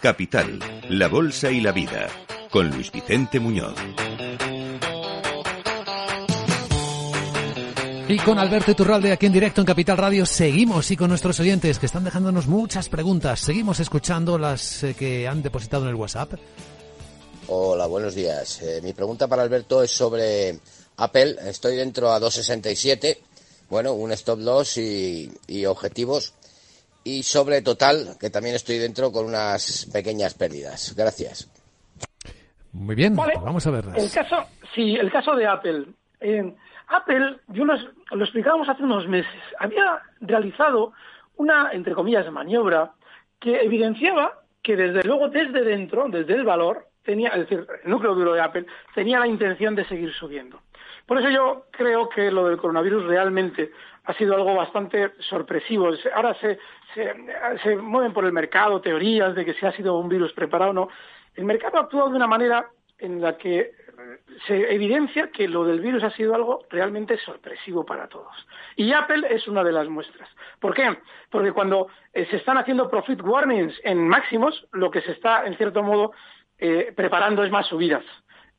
Capital, 0.00 0.60
la 0.88 1.08
Bolsa 1.08 1.50
y 1.50 1.60
la 1.60 1.72
Vida, 1.72 2.08
con 2.50 2.70
Luis 2.70 2.92
Vicente 2.92 3.40
Muñoz. 3.40 3.74
Y 8.10 8.16
con 8.20 8.38
Alberto 8.38 8.70
Iturralde 8.70 9.12
aquí 9.12 9.26
en 9.26 9.32
directo 9.34 9.60
en 9.60 9.66
Capital 9.66 9.98
Radio 9.98 10.24
seguimos 10.24 10.90
y 10.90 10.96
con 10.96 11.10
nuestros 11.10 11.38
oyentes 11.40 11.78
que 11.78 11.84
están 11.84 12.04
dejándonos 12.04 12.46
muchas 12.46 12.88
preguntas. 12.88 13.38
Seguimos 13.38 13.80
escuchando 13.80 14.38
las 14.38 14.82
eh, 14.82 14.94
que 14.98 15.28
han 15.28 15.42
depositado 15.42 15.82
en 15.82 15.90
el 15.90 15.94
WhatsApp. 15.94 16.32
Hola, 17.48 17.86
buenos 17.86 18.14
días. 18.14 18.62
Eh, 18.62 18.80
mi 18.82 18.94
pregunta 18.94 19.28
para 19.28 19.42
Alberto 19.42 19.82
es 19.82 19.90
sobre 19.90 20.58
Apple. 20.96 21.36
Estoy 21.44 21.76
dentro 21.76 22.10
a 22.10 22.18
267. 22.18 23.18
Bueno, 23.68 23.92
un 23.92 24.10
stop 24.12 24.38
loss 24.38 24.78
y, 24.78 25.30
objetivos. 25.66 26.32
y 27.04 27.22
sobre 27.22 27.60
Total, 27.60 28.16
que 28.18 28.30
también 28.30 28.54
estoy 28.54 28.78
dentro 28.78 29.12
con 29.12 29.26
unas 29.26 29.86
pequeñas 29.92 30.32
pérdidas. 30.32 30.94
Gracias. 30.96 31.50
Muy 32.72 32.94
bien, 32.94 33.14
pues 33.14 33.28
vamos 33.42 33.66
a 33.66 33.70
verlas. 33.70 34.02
El 34.02 34.10
caso, 34.10 34.36
sí, 34.74 34.94
el 34.94 35.12
caso 35.12 35.36
de 35.36 35.46
Apple. 35.46 35.84
Eh, 36.20 36.54
Apple, 36.88 37.36
yo 37.48 37.64
lo, 37.64 37.76
lo 38.10 38.24
explicábamos 38.24 38.68
hace 38.68 38.82
unos 38.82 39.06
meses, 39.06 39.40
había 39.58 40.00
realizado 40.20 40.92
una, 41.36 41.70
entre 41.72 41.94
comillas, 41.94 42.30
maniobra 42.32 42.92
que 43.38 43.62
evidenciaba 43.62 44.40
que 44.62 44.76
desde 44.76 45.04
luego 45.04 45.28
desde 45.28 45.62
dentro, 45.62 46.08
desde 46.08 46.34
el 46.34 46.44
valor, 46.44 46.86
tenía, 47.04 47.30
es 47.30 47.48
decir, 47.48 47.66
el 47.84 47.90
núcleo 47.90 48.14
duro 48.14 48.34
de 48.34 48.40
Apple 48.40 48.66
tenía 48.94 49.18
la 49.18 49.26
intención 49.26 49.74
de 49.74 49.84
seguir 49.86 50.12
subiendo. 50.12 50.60
Por 51.06 51.18
eso 51.18 51.30
yo 51.30 51.66
creo 51.70 52.08
que 52.10 52.30
lo 52.30 52.46
del 52.46 52.58
coronavirus 52.58 53.06
realmente 53.06 53.70
ha 54.04 54.12
sido 54.14 54.34
algo 54.34 54.54
bastante 54.54 55.12
sorpresivo. 55.20 55.88
Ahora 56.14 56.34
se, 56.34 56.58
se, 56.94 57.76
mueven 57.76 58.12
por 58.12 58.26
el 58.26 58.32
mercado 58.32 58.82
teorías 58.82 59.34
de 59.34 59.44
que 59.44 59.54
si 59.54 59.64
ha 59.64 59.72
sido 59.72 59.98
un 59.98 60.08
virus 60.08 60.34
preparado 60.34 60.72
o 60.72 60.74
no. 60.74 60.88
El 61.34 61.44
mercado 61.44 61.78
ha 61.78 61.82
actuado 61.82 62.10
de 62.10 62.16
una 62.16 62.26
manera 62.26 62.68
en 62.98 63.22
la 63.22 63.38
que 63.38 63.72
se 64.46 64.72
evidencia 64.72 65.30
que 65.30 65.48
lo 65.48 65.64
del 65.64 65.80
virus 65.80 66.02
ha 66.04 66.10
sido 66.10 66.34
algo 66.34 66.64
realmente 66.70 67.18
sorpresivo 67.18 67.84
para 67.84 68.08
todos. 68.08 68.34
Y 68.76 68.92
Apple 68.92 69.26
es 69.30 69.48
una 69.48 69.64
de 69.64 69.72
las 69.72 69.88
muestras. 69.88 70.28
¿Por 70.60 70.74
qué? 70.74 70.98
Porque 71.30 71.52
cuando 71.52 71.88
eh, 72.12 72.26
se 72.30 72.36
están 72.36 72.58
haciendo 72.58 72.88
profit 72.88 73.20
warnings 73.22 73.74
en 73.84 74.06
máximos, 74.06 74.66
lo 74.72 74.90
que 74.90 75.00
se 75.00 75.12
está, 75.12 75.46
en 75.46 75.56
cierto 75.56 75.82
modo, 75.82 76.12
eh, 76.58 76.92
preparando 76.94 77.42
es 77.42 77.50
más 77.50 77.66
subidas. 77.66 78.04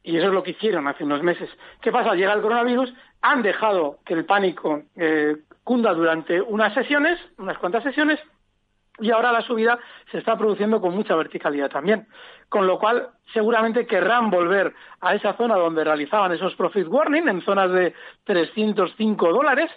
Y 0.03 0.17
eso 0.17 0.27
es 0.27 0.33
lo 0.33 0.43
que 0.43 0.51
hicieron 0.51 0.87
hace 0.87 1.03
unos 1.03 1.23
meses. 1.23 1.49
¿Qué 1.81 1.91
pasa? 1.91 2.15
Llega 2.15 2.33
el 2.33 2.41
coronavirus, 2.41 2.93
han 3.21 3.41
dejado 3.41 3.99
que 4.05 4.13
el 4.13 4.25
pánico 4.25 4.83
eh, 4.95 5.35
cunda 5.63 5.93
durante 5.93 6.41
unas 6.41 6.73
sesiones, 6.73 7.19
unas 7.37 7.57
cuantas 7.57 7.83
sesiones, 7.83 8.19
y 9.01 9.11
ahora 9.11 9.31
la 9.31 9.41
subida 9.41 9.79
se 10.11 10.19
está 10.19 10.37
produciendo 10.37 10.81
con 10.81 10.95
mucha 10.95 11.15
verticalidad 11.15 11.69
también. 11.69 12.07
Con 12.49 12.65
lo 12.65 12.79
cual, 12.79 13.09
seguramente 13.33 13.85
querrán 13.85 14.29
volver 14.29 14.73
a 15.01 15.15
esa 15.15 15.33
zona 15.33 15.55
donde 15.55 15.83
realizaban 15.83 16.31
esos 16.31 16.55
profit 16.55 16.87
warning, 16.87 17.27
en 17.27 17.41
zonas 17.41 17.71
de 17.71 17.93
305 18.23 19.31
dólares, 19.31 19.69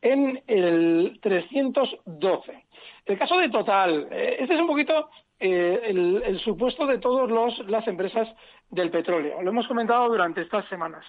en 0.01 0.43
el 0.45 1.19
312. 1.21 2.65
El 3.05 3.17
caso 3.17 3.37
de 3.37 3.49
Total, 3.49 4.07
eh, 4.11 4.37
este 4.39 4.55
es 4.55 4.59
un 4.59 4.67
poquito 4.67 5.09
eh, 5.39 5.81
el, 5.85 6.39
supuesto 6.39 6.85
de 6.85 6.97
todas 6.97 7.59
las 7.67 7.87
empresas 7.87 8.27
del 8.69 8.91
petróleo. 8.91 9.41
Lo 9.41 9.51
hemos 9.51 9.67
comentado 9.67 10.09
durante 10.09 10.41
estas 10.41 10.67
semanas. 10.67 11.05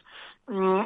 Mm, 0.47 0.83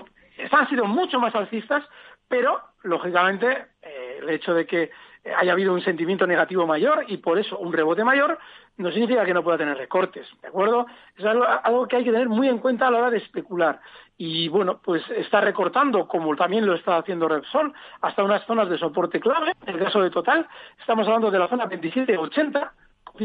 han 0.51 0.69
sido 0.69 0.87
mucho 0.87 1.21
más 1.21 1.35
alcistas, 1.35 1.85
pero, 2.27 2.61
lógicamente, 2.83 3.67
el 3.83 4.29
hecho 4.31 4.55
de 4.55 4.67
que 4.67 4.91
haya 5.37 5.53
habido 5.53 5.75
un 5.75 5.83
sentimiento 5.83 6.27
negativo 6.27 6.67
mayor 6.67 7.05
y 7.09 7.19
por 7.19 7.39
eso 7.39 7.59
un 7.59 7.73
rebote 7.73 8.05
mayor 8.05 8.39
no 8.79 8.91
significa 8.91 9.25
que 9.25 9.35
no 9.35 9.43
pueda 9.43 9.59
tener 9.59 9.77
recortes, 9.77 10.27
¿de 10.41 10.49
acuerdo? 10.49 10.87
Es 11.17 11.25
algo, 11.25 11.87
que 11.87 11.97
hay 11.97 12.05
que 12.05 12.13
tener 12.13 12.29
muy 12.29 12.49
en 12.49 12.59
cuenta 12.59 12.87
a 12.87 12.91
la 12.91 12.99
hora 12.99 13.11
de 13.11 13.19
especular. 13.19 13.81
Y 14.17 14.49
bueno, 14.49 14.81
pues 14.83 15.03
está 15.11 15.41
recortando, 15.41 16.09
como 16.09 16.35
también 16.35 16.67
lo 16.67 16.75
está 16.75 16.97
haciendo 16.97 17.29
Repsol, 17.29 17.73
hasta 18.01 18.25
unas 18.25 18.45
zonas 18.47 18.69
de 18.69 18.79
soporte 18.79 19.21
clave. 19.21 19.53
En 19.67 19.75
el 19.75 19.85
caso 19.85 20.01
de 20.01 20.11
Total, 20.11 20.47
estamos 20.81 21.07
hablando 21.07 21.31
de 21.31 21.39
la 21.39 21.49
zona 21.49 21.69
27-80, 21.69 22.71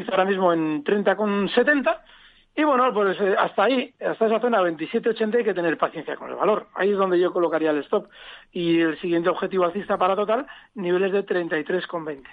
ahora 0.09 0.25
mismo 0.25 0.53
en 0.53 0.83
30,70 0.83 1.99
y 2.55 2.63
bueno, 2.63 2.93
pues 2.93 3.19
eh, 3.19 3.35
hasta 3.37 3.63
ahí, 3.63 3.93
hasta 3.99 4.27
esa 4.27 4.39
zona 4.39 4.61
27,80 4.61 5.37
hay 5.37 5.43
que 5.43 5.53
tener 5.55 5.77
paciencia 5.77 6.15
con 6.15 6.29
el 6.29 6.35
valor. 6.35 6.67
Ahí 6.75 6.91
es 6.91 6.97
donde 6.97 7.19
yo 7.19 7.33
colocaría 7.33 7.71
el 7.71 7.79
stop. 7.79 8.07
Y 8.51 8.79
el 8.79 8.99
siguiente 8.99 9.29
objetivo 9.29 9.65
alcista 9.65 9.97
para 9.97 10.15
Total, 10.15 10.45
niveles 10.75 11.11
de 11.11 11.25
33,20. 11.25 12.23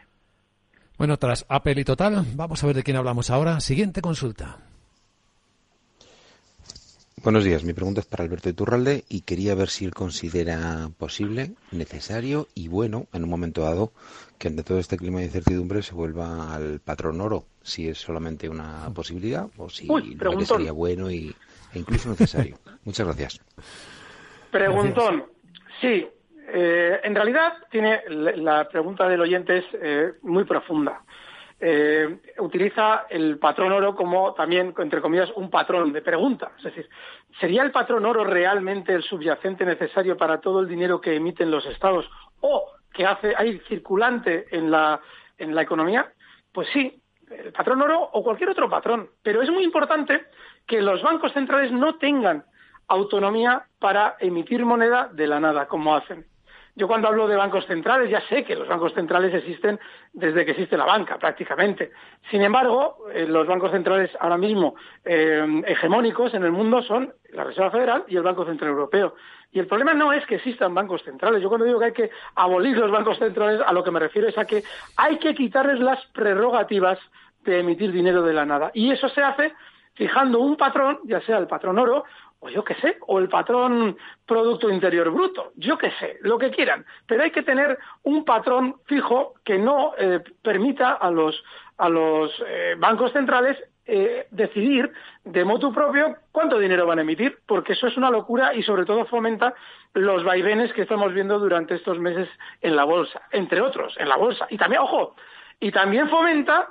Bueno, 1.00 1.16
tras 1.16 1.46
Apple 1.48 1.80
y 1.80 1.84
Total, 1.84 2.26
vamos 2.34 2.62
a 2.62 2.66
ver 2.66 2.76
de 2.76 2.82
quién 2.82 2.98
hablamos 2.98 3.30
ahora. 3.30 3.58
Siguiente 3.60 4.02
consulta. 4.02 4.58
Buenos 7.24 7.42
días, 7.42 7.64
mi 7.64 7.72
pregunta 7.72 8.02
es 8.02 8.06
para 8.06 8.22
Alberto 8.22 8.50
Iturralde 8.50 9.04
y 9.08 9.22
quería 9.22 9.54
ver 9.54 9.70
si 9.70 9.86
él 9.86 9.94
considera 9.94 10.90
posible, 10.98 11.52
necesario 11.70 12.48
y 12.54 12.68
bueno, 12.68 13.06
en 13.14 13.24
un 13.24 13.30
momento 13.30 13.62
dado, 13.62 13.92
que 14.36 14.48
ante 14.48 14.62
todo 14.62 14.78
este 14.78 14.98
clima 14.98 15.20
de 15.20 15.24
incertidumbre 15.24 15.80
se 15.80 15.94
vuelva 15.94 16.54
al 16.54 16.80
patrón 16.80 17.22
oro, 17.22 17.46
si 17.62 17.88
es 17.88 17.96
solamente 17.96 18.50
una 18.50 18.90
posibilidad 18.92 19.48
o 19.56 19.70
si 19.70 19.88
sería 20.44 20.72
bueno 20.72 21.10
y, 21.10 21.34
e 21.72 21.78
incluso 21.78 22.10
necesario. 22.10 22.58
Muchas 22.84 23.06
gracias. 23.06 23.40
Preguntón. 24.50 25.24
Sí, 25.80 26.06
eh, 26.52 27.00
en 27.04 27.14
realidad 27.14 27.54
tiene 27.70 28.02
la 28.08 28.68
pregunta 28.68 29.08
del 29.08 29.20
oyente 29.20 29.58
es 29.58 29.64
eh, 29.74 30.12
muy 30.22 30.44
profunda. 30.44 31.02
Eh, 31.62 32.20
utiliza 32.38 33.06
el 33.10 33.38
patrón 33.38 33.72
oro 33.72 33.94
como 33.94 34.32
también, 34.32 34.74
entre 34.78 35.02
comillas, 35.02 35.30
un 35.36 35.50
patrón 35.50 35.92
de 35.92 36.00
pregunta. 36.00 36.52
Es 36.56 36.64
decir, 36.64 36.88
¿sería 37.38 37.62
el 37.62 37.70
patrón 37.70 38.06
oro 38.06 38.24
realmente 38.24 38.94
el 38.94 39.02
subyacente 39.02 39.66
necesario 39.66 40.16
para 40.16 40.40
todo 40.40 40.60
el 40.60 40.68
dinero 40.68 41.00
que 41.00 41.14
emiten 41.14 41.50
los 41.50 41.66
estados 41.66 42.08
o 42.40 42.66
que 42.92 43.04
hace, 43.04 43.34
hay 43.36 43.58
circulante 43.68 44.46
en 44.50 44.70
la, 44.70 45.00
en 45.36 45.54
la 45.54 45.62
economía? 45.62 46.10
Pues 46.52 46.68
sí, 46.72 47.00
el 47.30 47.52
patrón 47.52 47.82
oro 47.82 48.08
o 48.12 48.24
cualquier 48.24 48.48
otro 48.48 48.70
patrón. 48.70 49.10
Pero 49.22 49.42
es 49.42 49.50
muy 49.50 49.62
importante 49.62 50.24
que 50.66 50.80
los 50.80 51.02
bancos 51.02 51.32
centrales 51.32 51.72
no 51.72 51.96
tengan 51.96 52.44
autonomía 52.88 53.66
para 53.78 54.16
emitir 54.18 54.64
moneda 54.64 55.08
de 55.12 55.26
la 55.26 55.40
nada, 55.40 55.68
como 55.68 55.94
hacen. 55.94 56.29
Yo 56.80 56.88
cuando 56.88 57.08
hablo 57.08 57.28
de 57.28 57.36
bancos 57.36 57.66
centrales 57.66 58.08
ya 58.08 58.22
sé 58.22 58.42
que 58.42 58.56
los 58.56 58.66
bancos 58.66 58.94
centrales 58.94 59.34
existen 59.34 59.78
desde 60.14 60.46
que 60.46 60.52
existe 60.52 60.78
la 60.78 60.86
banca 60.86 61.18
prácticamente. 61.18 61.90
Sin 62.30 62.40
embargo, 62.40 63.04
eh, 63.12 63.26
los 63.28 63.46
bancos 63.46 63.70
centrales 63.70 64.10
ahora 64.18 64.38
mismo 64.38 64.76
eh, 65.04 65.62
hegemónicos 65.66 66.32
en 66.32 66.42
el 66.42 66.52
mundo 66.52 66.80
son 66.80 67.12
la 67.34 67.44
Reserva 67.44 67.70
Federal 67.70 68.04
y 68.08 68.16
el 68.16 68.22
Banco 68.22 68.46
Central 68.46 68.70
Europeo. 68.70 69.14
Y 69.52 69.58
el 69.58 69.66
problema 69.66 69.92
no 69.92 70.10
es 70.14 70.24
que 70.24 70.36
existan 70.36 70.74
bancos 70.74 71.02
centrales. 71.02 71.42
Yo 71.42 71.50
cuando 71.50 71.66
digo 71.66 71.78
que 71.78 71.84
hay 71.84 71.92
que 71.92 72.10
abolir 72.34 72.78
los 72.78 72.90
bancos 72.90 73.18
centrales, 73.18 73.60
a 73.60 73.74
lo 73.74 73.84
que 73.84 73.90
me 73.90 74.00
refiero 74.00 74.26
es 74.26 74.38
a 74.38 74.46
que 74.46 74.62
hay 74.96 75.18
que 75.18 75.34
quitarles 75.34 75.80
las 75.80 76.02
prerrogativas 76.14 76.98
de 77.44 77.60
emitir 77.60 77.92
dinero 77.92 78.22
de 78.22 78.32
la 78.32 78.46
nada. 78.46 78.70
Y 78.72 78.90
eso 78.90 79.10
se 79.10 79.20
hace 79.20 79.52
fijando 80.00 80.40
un 80.40 80.56
patrón, 80.56 80.98
ya 81.04 81.20
sea 81.20 81.36
el 81.36 81.46
patrón 81.46 81.78
oro 81.78 82.04
o 82.38 82.48
yo 82.48 82.64
qué 82.64 82.74
sé, 82.76 82.96
o 83.06 83.18
el 83.18 83.28
patrón 83.28 83.98
Producto 84.24 84.70
Interior 84.70 85.10
Bruto, 85.10 85.52
yo 85.56 85.76
qué 85.76 85.90
sé, 86.00 86.16
lo 86.22 86.38
que 86.38 86.50
quieran, 86.50 86.86
pero 87.06 87.22
hay 87.22 87.30
que 87.30 87.42
tener 87.42 87.78
un 88.02 88.24
patrón 88.24 88.76
fijo 88.86 89.34
que 89.44 89.58
no 89.58 89.92
eh, 89.98 90.20
permita 90.42 90.92
a 90.92 91.10
los, 91.10 91.44
a 91.76 91.90
los 91.90 92.32
eh, 92.46 92.76
bancos 92.78 93.12
centrales 93.12 93.58
eh, 93.84 94.26
decidir 94.30 94.90
de 95.24 95.44
motu 95.44 95.70
propio 95.70 96.16
cuánto 96.32 96.58
dinero 96.58 96.86
van 96.86 97.00
a 97.00 97.02
emitir, 97.02 97.38
porque 97.44 97.74
eso 97.74 97.86
es 97.86 97.98
una 97.98 98.10
locura 98.10 98.54
y 98.54 98.62
sobre 98.62 98.86
todo 98.86 99.04
fomenta 99.04 99.52
los 99.92 100.24
vaivenes 100.24 100.72
que 100.72 100.82
estamos 100.82 101.12
viendo 101.12 101.38
durante 101.38 101.74
estos 101.74 101.98
meses 101.98 102.26
en 102.62 102.74
la 102.74 102.84
bolsa, 102.84 103.20
entre 103.32 103.60
otros, 103.60 103.94
en 103.98 104.08
la 104.08 104.16
bolsa. 104.16 104.46
Y 104.48 104.56
también, 104.56 104.80
ojo, 104.80 105.14
y 105.60 105.70
también 105.70 106.08
fomenta 106.08 106.70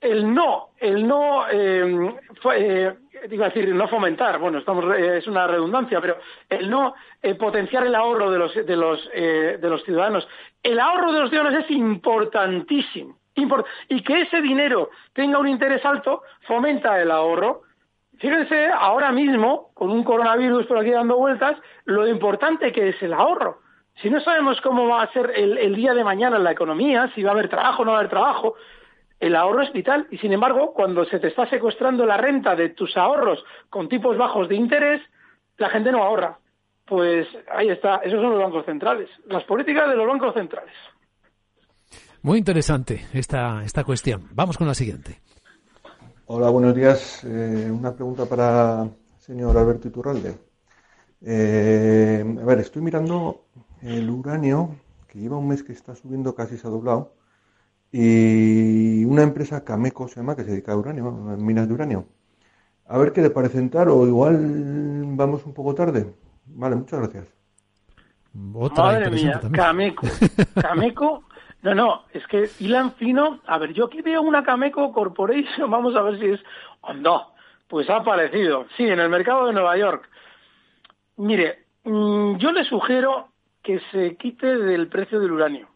el 0.00 0.32
no, 0.32 0.70
el 0.78 1.06
no, 1.06 1.48
eh, 1.50 2.14
eh, 2.54 2.94
digo 3.28 3.44
decir, 3.44 3.74
no 3.74 3.88
fomentar, 3.88 4.38
bueno, 4.38 4.58
estamos, 4.58 4.84
eh, 4.96 5.18
es 5.18 5.26
una 5.26 5.46
redundancia, 5.46 6.00
pero 6.00 6.18
el 6.48 6.70
no 6.70 6.94
eh, 7.20 7.34
potenciar 7.34 7.84
el 7.84 7.94
ahorro 7.94 8.30
de 8.30 8.38
los, 8.38 8.54
de 8.54 8.76
los, 8.76 9.10
de 9.12 9.58
los 9.60 9.82
ciudadanos. 9.84 10.26
El 10.62 10.78
ahorro 10.78 11.12
de 11.12 11.20
los 11.20 11.30
ciudadanos 11.30 11.64
es 11.64 11.70
importantísimo. 11.70 13.16
y 13.88 14.02
que 14.02 14.20
ese 14.22 14.40
dinero 14.40 14.90
tenga 15.12 15.38
un 15.38 15.48
interés 15.48 15.84
alto 15.84 16.22
fomenta 16.42 17.00
el 17.00 17.10
ahorro. 17.10 17.62
Fíjense 18.18 18.68
ahora 18.68 19.12
mismo, 19.12 19.70
con 19.74 19.90
un 19.90 20.02
coronavirus 20.02 20.66
por 20.66 20.78
aquí 20.78 20.90
dando 20.90 21.16
vueltas, 21.16 21.56
lo 21.84 22.06
importante 22.06 22.72
que 22.72 22.88
es 22.88 23.02
el 23.02 23.12
ahorro. 23.12 23.60
Si 24.02 24.10
no 24.10 24.20
sabemos 24.20 24.60
cómo 24.60 24.88
va 24.88 25.02
a 25.02 25.12
ser 25.12 25.32
el, 25.34 25.58
el 25.58 25.74
día 25.74 25.92
de 25.92 26.04
mañana 26.04 26.36
en 26.36 26.44
la 26.44 26.52
economía, 26.52 27.10
si 27.14 27.22
va 27.22 27.30
a 27.30 27.34
haber 27.34 27.48
trabajo 27.48 27.82
o 27.82 27.84
no 27.84 27.92
va 27.92 27.98
a 27.98 28.00
haber 28.00 28.10
trabajo, 28.10 28.54
el 29.20 29.34
ahorro 29.34 29.62
es 29.62 29.72
vital 29.72 30.06
y 30.10 30.18
sin 30.18 30.32
embargo, 30.32 30.72
cuando 30.72 31.04
se 31.04 31.18
te 31.18 31.28
está 31.28 31.48
secuestrando 31.50 32.06
la 32.06 32.16
renta 32.16 32.54
de 32.54 32.70
tus 32.70 32.96
ahorros 32.96 33.44
con 33.68 33.88
tipos 33.88 34.16
bajos 34.16 34.48
de 34.48 34.54
interés, 34.54 35.02
la 35.56 35.68
gente 35.70 35.90
no 35.90 36.02
ahorra. 36.02 36.38
Pues 36.84 37.26
ahí 37.50 37.68
está, 37.68 37.96
esos 37.96 38.20
son 38.20 38.30
los 38.30 38.42
bancos 38.42 38.64
centrales, 38.64 39.08
las 39.26 39.44
políticas 39.44 39.88
de 39.88 39.96
los 39.96 40.06
bancos 40.06 40.34
centrales. 40.34 40.74
Muy 42.22 42.38
interesante 42.38 43.06
esta, 43.12 43.62
esta 43.64 43.84
cuestión. 43.84 44.28
Vamos 44.32 44.56
con 44.56 44.66
la 44.66 44.74
siguiente. 44.74 45.20
Hola, 46.26 46.50
buenos 46.50 46.74
días. 46.74 47.24
Eh, 47.24 47.70
una 47.70 47.94
pregunta 47.94 48.26
para 48.26 48.82
el 48.82 48.90
señor 49.18 49.56
Alberto 49.56 49.88
Iturralde. 49.88 50.36
Eh, 51.22 52.24
a 52.40 52.44
ver, 52.44 52.58
estoy 52.60 52.82
mirando 52.82 53.46
el 53.82 54.08
uranio, 54.08 54.76
que 55.08 55.18
lleva 55.18 55.38
un 55.38 55.48
mes 55.48 55.62
que 55.62 55.72
está 55.72 55.94
subiendo, 55.94 56.34
casi 56.34 56.56
se 56.56 56.66
ha 56.66 56.70
doblado, 56.70 57.14
y 57.90 59.04
una 59.04 59.22
empresa, 59.22 59.64
Cameco 59.64 60.08
se 60.08 60.16
llama, 60.16 60.36
que 60.36 60.44
se 60.44 60.50
dedica 60.50 60.72
a 60.72 60.76
uranio, 60.76 61.08
a 61.08 61.36
minas 61.36 61.68
de 61.68 61.74
uranio. 61.74 62.06
A 62.86 62.98
ver 62.98 63.12
qué 63.12 63.22
le 63.22 63.30
parece 63.30 63.58
entrar, 63.58 63.88
o 63.88 64.06
igual 64.06 64.36
vamos 65.16 65.44
un 65.44 65.54
poco 65.54 65.74
tarde. 65.74 66.12
Vale, 66.46 66.76
muchas 66.76 67.00
gracias. 67.00 67.26
Madre 68.32 69.10
mía, 69.10 69.40
Cameco. 69.52 70.06
Cameco, 70.60 71.24
no, 71.62 71.74
no, 71.74 72.04
es 72.12 72.26
que 72.26 72.48
hilan 72.60 72.92
fino. 72.94 73.40
A 73.46 73.58
ver, 73.58 73.72
yo 73.72 73.86
aquí 73.86 74.00
veo 74.02 74.22
una 74.22 74.44
Cameco 74.44 74.92
Corporation, 74.92 75.70
vamos 75.70 75.96
a 75.96 76.02
ver 76.02 76.18
si 76.18 76.26
es. 76.26 76.40
o 76.82 76.92
no, 76.92 77.32
pues 77.68 77.88
ha 77.90 77.96
aparecido. 77.96 78.66
Sí, 78.76 78.84
en 78.84 79.00
el 79.00 79.08
mercado 79.08 79.46
de 79.46 79.52
Nueva 79.52 79.76
York. 79.76 80.08
Mire, 81.16 81.66
mm, 81.84 82.36
yo 82.36 82.52
le 82.52 82.64
sugiero 82.64 83.28
que 83.62 83.80
se 83.90 84.16
quite 84.16 84.56
del 84.56 84.88
precio 84.88 85.20
del 85.20 85.32
uranio. 85.32 85.68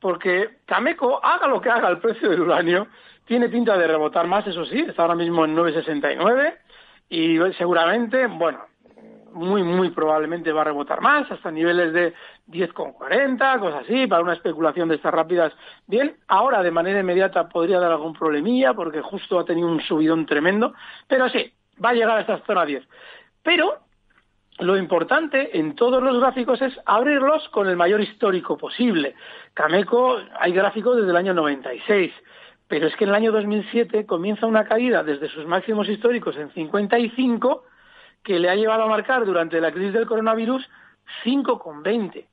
Porque 0.00 0.58
Cameco, 0.64 1.24
haga 1.24 1.46
lo 1.46 1.60
que 1.60 1.70
haga 1.70 1.88
el 1.88 1.98
precio 1.98 2.30
del 2.30 2.42
uranio, 2.42 2.86
tiene 3.24 3.48
pinta 3.48 3.76
de 3.76 3.86
rebotar 3.86 4.26
más, 4.26 4.46
eso 4.46 4.64
sí, 4.64 4.80
está 4.80 5.02
ahora 5.02 5.14
mismo 5.14 5.44
en 5.44 5.56
9,69 5.56 6.54
y 7.10 7.38
seguramente, 7.54 8.26
bueno, 8.26 8.60
muy, 9.32 9.62
muy 9.62 9.90
probablemente 9.90 10.52
va 10.52 10.62
a 10.62 10.64
rebotar 10.64 11.00
más, 11.00 11.30
hasta 11.30 11.50
niveles 11.50 11.92
de 11.92 12.14
10,40, 12.48 13.60
cosas 13.60 13.84
así, 13.84 14.06
para 14.06 14.22
una 14.22 14.32
especulación 14.32 14.88
de 14.88 14.96
estas 14.96 15.12
rápidas. 15.12 15.52
Bien, 15.86 16.16
ahora 16.26 16.62
de 16.62 16.70
manera 16.70 17.00
inmediata 17.00 17.48
podría 17.48 17.78
dar 17.78 17.92
algún 17.92 18.14
problemilla, 18.14 18.74
porque 18.74 19.00
justo 19.02 19.38
ha 19.38 19.44
tenido 19.44 19.68
un 19.68 19.80
subidón 19.82 20.26
tremendo, 20.26 20.74
pero 21.06 21.28
sí, 21.28 21.52
va 21.82 21.90
a 21.90 21.94
llegar 21.94 22.18
a 22.18 22.20
esta 22.20 22.38
zona 22.46 22.64
10. 22.64 22.82
Pero 23.42 23.78
lo 24.58 24.76
importante 24.76 25.58
en 25.58 25.74
todos 25.74 26.02
los 26.02 26.18
gráficos 26.18 26.60
es 26.62 26.74
abrirlos 26.84 27.48
con 27.50 27.68
el 27.68 27.76
mayor 27.76 28.00
histórico 28.00 28.56
posible. 28.56 29.14
Cameco, 29.54 30.18
hay 30.38 30.52
gráficos 30.52 30.96
desde 30.96 31.10
el 31.10 31.16
año 31.16 31.34
96, 31.34 32.12
pero 32.66 32.86
es 32.86 32.96
que 32.96 33.04
en 33.04 33.10
el 33.10 33.16
año 33.16 33.32
2007 33.32 34.06
comienza 34.06 34.46
una 34.46 34.64
caída 34.64 35.02
desde 35.02 35.28
sus 35.28 35.46
máximos 35.46 35.88
históricos 35.88 36.36
en 36.36 36.50
55 36.52 37.64
que 38.22 38.38
le 38.38 38.50
ha 38.50 38.56
llevado 38.56 38.82
a 38.82 38.88
marcar 38.88 39.24
durante 39.24 39.60
la 39.60 39.72
crisis 39.72 39.92
del 39.92 40.06
coronavirus 40.06 40.68
5,20. 41.24 42.26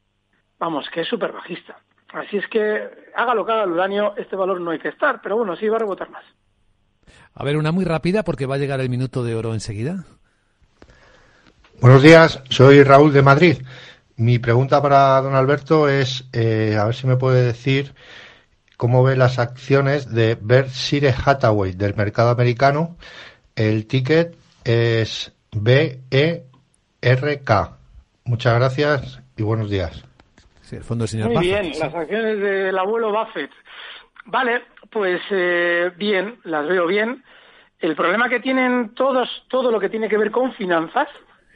Vamos, 0.60 0.90
que 0.90 1.02
es 1.02 1.08
súper 1.08 1.32
bajista. 1.32 1.78
Así 2.14 2.38
es 2.38 2.48
que 2.48 2.90
haga 3.16 3.36
lo 3.36 3.46
que 3.46 3.52
haga 3.52 3.68
uranio, 3.68 4.14
este 4.18 4.36
valor 4.36 4.60
no 4.62 4.72
hay 4.72 4.80
que 4.80 4.90
estar, 4.90 5.22
pero 5.22 5.38
bueno, 5.38 5.56
sí 5.56 5.68
va 5.68 5.78
a 5.78 5.80
rebotar 5.80 6.10
más. 6.10 6.24
A 7.34 7.44
ver, 7.44 7.58
una 7.58 7.72
muy 7.72 7.86
rápida 7.86 8.24
porque 8.24 8.46
va 8.46 8.56
a 8.56 8.58
llegar 8.58 8.80
el 8.80 8.90
minuto 8.90 9.24
de 9.24 9.36
oro 9.36 9.54
enseguida. 9.54 10.06
Buenos 11.82 12.02
días, 12.02 12.42
soy 12.50 12.84
Raúl 12.84 13.12
de 13.12 13.22
Madrid. 13.22 13.58
Mi 14.16 14.40
pregunta 14.40 14.82
para 14.82 15.22
don 15.22 15.36
Alberto 15.36 15.90
es, 15.90 16.28
eh, 16.34 16.78
a 16.80 16.86
ver 16.86 16.96
si 16.96 17.06
me 17.06 17.18
puede 17.18 17.44
decir 17.44 17.94
cómo 18.78 19.04
ve 19.04 19.18
las 19.18 19.40
acciones 19.40 20.12
de 20.14 20.38
Berkshire 20.40 21.14
Hathaway 21.14 21.74
del 21.74 21.94
mercado 21.96 22.30
americano. 22.30 22.96
El 23.56 23.88
ticket 23.88 24.38
es 24.64 25.34
BERK. 25.52 26.10
Muchas 28.24 28.56
gracias 28.56 29.22
y 29.38 29.44
buenos 29.44 29.70
días. 29.70 30.06
Sí, 30.62 30.78
el 30.78 30.84
fondo 30.84 31.06
señor 31.06 31.30
Muy 31.30 31.46
bien, 31.46 31.72
las 31.78 31.94
acciones 31.94 32.40
del 32.40 32.78
abuelo 32.78 33.12
Buffett. 33.12 33.52
Vale, 34.26 34.64
pues 34.90 35.22
eh, 35.30 35.92
bien, 35.98 36.40
las 36.46 36.68
veo 36.68 36.88
bien. 36.88 37.24
El 37.80 37.96
problema 37.96 38.30
que 38.30 38.40
tienen 38.40 38.96
todos, 38.96 39.30
todo 39.50 39.72
lo 39.72 39.80
que 39.80 39.90
tiene 39.90 40.08
que 40.10 40.18
ver 40.18 40.32
con 40.32 40.54
finanzas, 40.54 41.08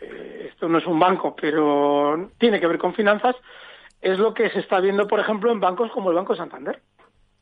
esto 0.01 0.67
no 0.67 0.77
es 0.77 0.85
un 0.85 0.99
banco, 0.99 1.35
pero 1.35 2.31
tiene 2.37 2.59
que 2.59 2.67
ver 2.67 2.77
con 2.77 2.93
finanzas, 2.93 3.35
es 4.01 4.17
lo 4.17 4.33
que 4.33 4.49
se 4.49 4.59
está 4.59 4.79
viendo, 4.79 5.07
por 5.07 5.19
ejemplo, 5.19 5.51
en 5.51 5.59
bancos 5.59 5.91
como 5.91 6.09
el 6.09 6.15
Banco 6.15 6.35
Santander. 6.35 6.81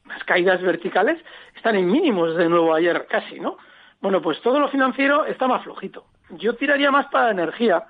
Las 0.07 0.23
caídas 0.23 0.61
verticales 0.61 1.19
están 1.55 1.75
en 1.75 1.91
mínimos 1.91 2.35
de 2.35 2.49
nuevo 2.49 2.73
ayer 2.73 3.05
casi, 3.07 3.39
¿no? 3.39 3.57
Bueno, 3.99 4.21
pues 4.21 4.41
todo 4.41 4.59
lo 4.59 4.69
financiero 4.69 5.25
está 5.25 5.47
más 5.47 5.63
flojito. 5.63 6.05
Yo 6.31 6.55
tiraría 6.55 6.91
más 6.91 7.07
para 7.07 7.31
energía, 7.31 7.85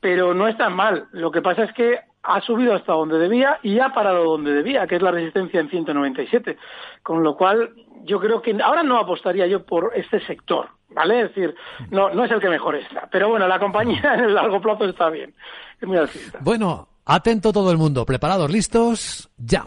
pero 0.00 0.34
no 0.34 0.48
es 0.48 0.56
tan 0.56 0.74
mal. 0.74 1.06
Lo 1.12 1.30
que 1.30 1.42
pasa 1.42 1.64
es 1.64 1.72
que 1.72 2.00
ha 2.22 2.40
subido 2.40 2.74
hasta 2.74 2.92
donde 2.92 3.18
debía 3.18 3.58
y 3.62 3.78
ha 3.78 3.90
parado 3.90 4.24
donde 4.24 4.52
debía, 4.52 4.86
que 4.86 4.96
es 4.96 5.02
la 5.02 5.10
resistencia 5.10 5.60
en 5.60 5.68
197. 5.68 6.56
Con 7.02 7.22
lo 7.22 7.36
cual, 7.36 7.74
yo 8.04 8.20
creo 8.20 8.42
que 8.42 8.56
ahora 8.62 8.82
no 8.82 8.98
apostaría 8.98 9.46
yo 9.46 9.64
por 9.64 9.92
este 9.94 10.20
sector, 10.26 10.68
¿vale? 10.94 11.22
Es 11.22 11.34
decir, 11.34 11.54
no, 11.90 12.10
no 12.10 12.24
es 12.24 12.30
el 12.30 12.40
que 12.40 12.48
mejor 12.48 12.76
está. 12.76 13.08
Pero 13.10 13.28
bueno, 13.28 13.46
la 13.48 13.58
compañía 13.58 14.14
en 14.14 14.24
el 14.24 14.34
largo 14.34 14.60
plazo 14.60 14.84
está 14.84 15.10
bien. 15.10 15.34
Es 15.80 15.88
muy 15.88 15.96
alcista. 15.96 16.38
Bueno, 16.40 16.88
atento 17.04 17.52
todo 17.52 17.70
el 17.70 17.78
mundo. 17.78 18.04
¿Preparados? 18.06 18.50
¿Listos? 18.50 19.30
Ya. 19.36 19.66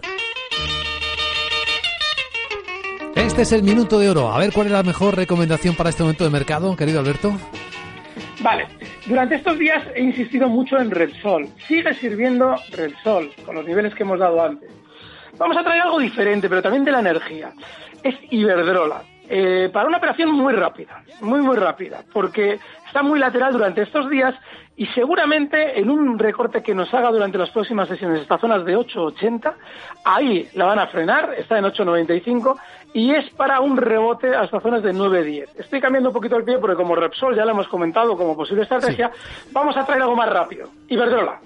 Este 3.16 3.44
es 3.44 3.52
el 3.54 3.64
minuto 3.64 3.98
de 4.00 4.10
oro. 4.10 4.30
A 4.32 4.38
ver 4.38 4.52
cuál 4.54 4.68
es 4.68 4.74
la 4.74 4.84
mejor 4.84 5.16
recomendación 5.16 5.76
para 5.76 5.90
este 5.90 6.04
momento 6.04 6.24
de 6.26 6.30
mercado, 6.30 6.76
querido 6.76 7.00
Alberto. 7.00 7.32
Vale, 8.42 8.68
durante 9.08 9.36
estos 9.36 9.58
días 9.58 9.82
he 9.96 10.02
insistido 10.02 10.48
mucho 10.50 10.78
en 10.78 10.92
Repsol. 10.92 11.48
Sigue 11.68 11.94
sirviendo 11.96 12.56
Repsol, 12.72 13.32
con 13.46 13.56
los 13.56 13.66
niveles 13.66 13.96
que 13.96 14.04
hemos 14.04 14.20
dado 14.20 14.44
antes. 14.44 14.70
Vamos 15.38 15.58
a 15.58 15.64
traer 15.64 15.82
algo 15.82 16.00
diferente, 16.00 16.48
pero 16.50 16.62
también 16.62 16.86
de 16.86 16.92
la 16.92 17.00
energía. 17.00 17.52
Es 18.04 18.16
Iberdrola. 18.30 19.04
Eh, 19.30 19.70
para 19.74 19.88
una 19.88 19.98
operación 19.98 20.32
muy 20.32 20.54
rápida, 20.54 21.04
muy, 21.22 21.42
muy 21.42 21.58
rápida, 21.58 22.04
porque 22.14 22.60
está 22.86 23.02
muy 23.02 23.20
lateral 23.20 23.54
durante 23.54 23.82
estos 23.82 24.10
días 24.10 24.36
y 24.78 24.86
seguramente 24.88 25.80
en 25.80 25.90
un 25.90 26.20
recorte 26.20 26.62
que 26.62 26.76
nos 26.76 26.94
haga 26.94 27.12
durante 27.12 27.38
las 27.38 27.50
próximas 27.50 27.88
sesiones, 27.88 28.22
estas 28.22 28.42
zonas 28.42 28.66
de 28.66 28.78
8,80, 28.78 29.54
ahí 30.04 30.48
la 30.54 30.66
van 30.66 30.80
a 30.80 30.88
frenar, 30.88 31.34
está 31.38 31.58
en 31.58 31.66
8,95 31.66 32.58
y 32.94 33.12
es 33.14 33.30
para 33.32 33.62
un 33.62 33.78
rebote 33.78 34.36
hasta 34.36 34.60
zonas 34.60 34.84
de 34.84 34.94
9,10. 34.94 35.48
Estoy 35.58 35.82
cambiando 35.82 36.10
un 36.10 36.14
poquito 36.14 36.38
el 36.38 36.44
pie 36.44 36.58
porque 36.60 36.76
como 36.76 36.96
Repsol 36.96 37.36
ya 37.36 37.46
lo 37.46 37.52
hemos 37.52 37.68
comentado 37.68 38.16
como 38.18 38.36
posible 38.36 38.64
estrategia, 38.64 39.12
vamos 39.52 39.76
a 39.78 39.86
traer 39.86 40.02
algo 40.02 40.16
más 40.16 40.30
rápido. 40.30 40.70
Iberdrola. 40.90 41.40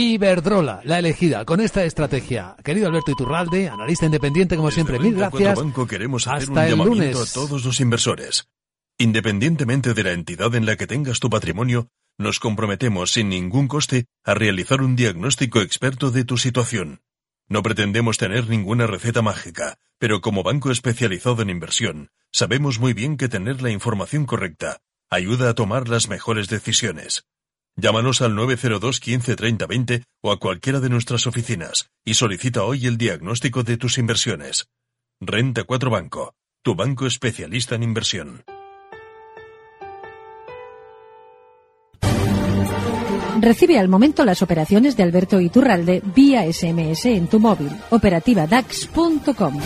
Iberdrola, 0.00 0.80
la 0.84 1.00
elegida 1.00 1.44
con 1.44 1.60
esta 1.60 1.82
estrategia. 1.82 2.54
Querido 2.62 2.86
Alberto 2.86 3.10
Iturralde, 3.10 3.68
analista 3.68 4.06
independiente 4.06 4.54
como 4.54 4.70
siempre, 4.70 5.00
mil 5.00 5.16
gracias. 5.16 5.58
Banco 5.58 5.88
queremos 5.88 6.28
hacer 6.28 6.50
Hasta 6.50 6.72
un 6.72 6.80
el 6.80 6.86
lunes. 6.86 7.16
a 7.16 7.34
todos 7.34 7.64
los 7.64 7.80
inversores. 7.80 8.48
Independientemente 8.96 9.94
de 9.94 10.04
la 10.04 10.12
entidad 10.12 10.54
en 10.54 10.66
la 10.66 10.76
que 10.76 10.86
tengas 10.86 11.18
tu 11.18 11.28
patrimonio, 11.28 11.88
nos 12.16 12.38
comprometemos 12.38 13.10
sin 13.10 13.28
ningún 13.28 13.66
coste 13.66 14.04
a 14.22 14.34
realizar 14.34 14.82
un 14.82 14.94
diagnóstico 14.94 15.62
experto 15.62 16.12
de 16.12 16.22
tu 16.22 16.36
situación. 16.36 17.00
No 17.48 17.64
pretendemos 17.64 18.18
tener 18.18 18.48
ninguna 18.48 18.86
receta 18.86 19.20
mágica, 19.20 19.78
pero 19.98 20.20
como 20.20 20.44
banco 20.44 20.70
especializado 20.70 21.42
en 21.42 21.50
inversión, 21.50 22.12
sabemos 22.30 22.78
muy 22.78 22.92
bien 22.92 23.16
que 23.16 23.28
tener 23.28 23.62
la 23.62 23.70
información 23.70 24.26
correcta 24.26 24.78
ayuda 25.10 25.50
a 25.50 25.54
tomar 25.54 25.88
las 25.88 26.08
mejores 26.08 26.48
decisiones. 26.48 27.24
Llámanos 27.80 28.22
al 28.22 28.34
902 28.34 28.98
15 28.98 29.36
30 29.36 29.66
20 29.66 30.02
o 30.20 30.32
a 30.32 30.40
cualquiera 30.40 30.80
de 30.80 30.88
nuestras 30.88 31.28
oficinas 31.28 31.90
y 32.04 32.14
solicita 32.14 32.64
hoy 32.64 32.86
el 32.86 32.98
diagnóstico 32.98 33.62
de 33.62 33.76
tus 33.76 33.98
inversiones. 33.98 34.66
Renta 35.20 35.62
4 35.62 35.88
Banco, 35.88 36.34
tu 36.64 36.74
banco 36.74 37.06
especialista 37.06 37.76
en 37.76 37.84
inversión. 37.84 38.42
Recibe 43.40 43.78
al 43.78 43.88
momento 43.88 44.24
las 44.24 44.42
operaciones 44.42 44.96
de 44.96 45.04
Alberto 45.04 45.40
Iturralde 45.40 46.02
vía 46.16 46.52
SMS 46.52 47.06
en 47.06 47.28
tu 47.28 47.38
móvil. 47.38 47.70
Operativa 47.90 48.48
DAX.com. 48.48 49.60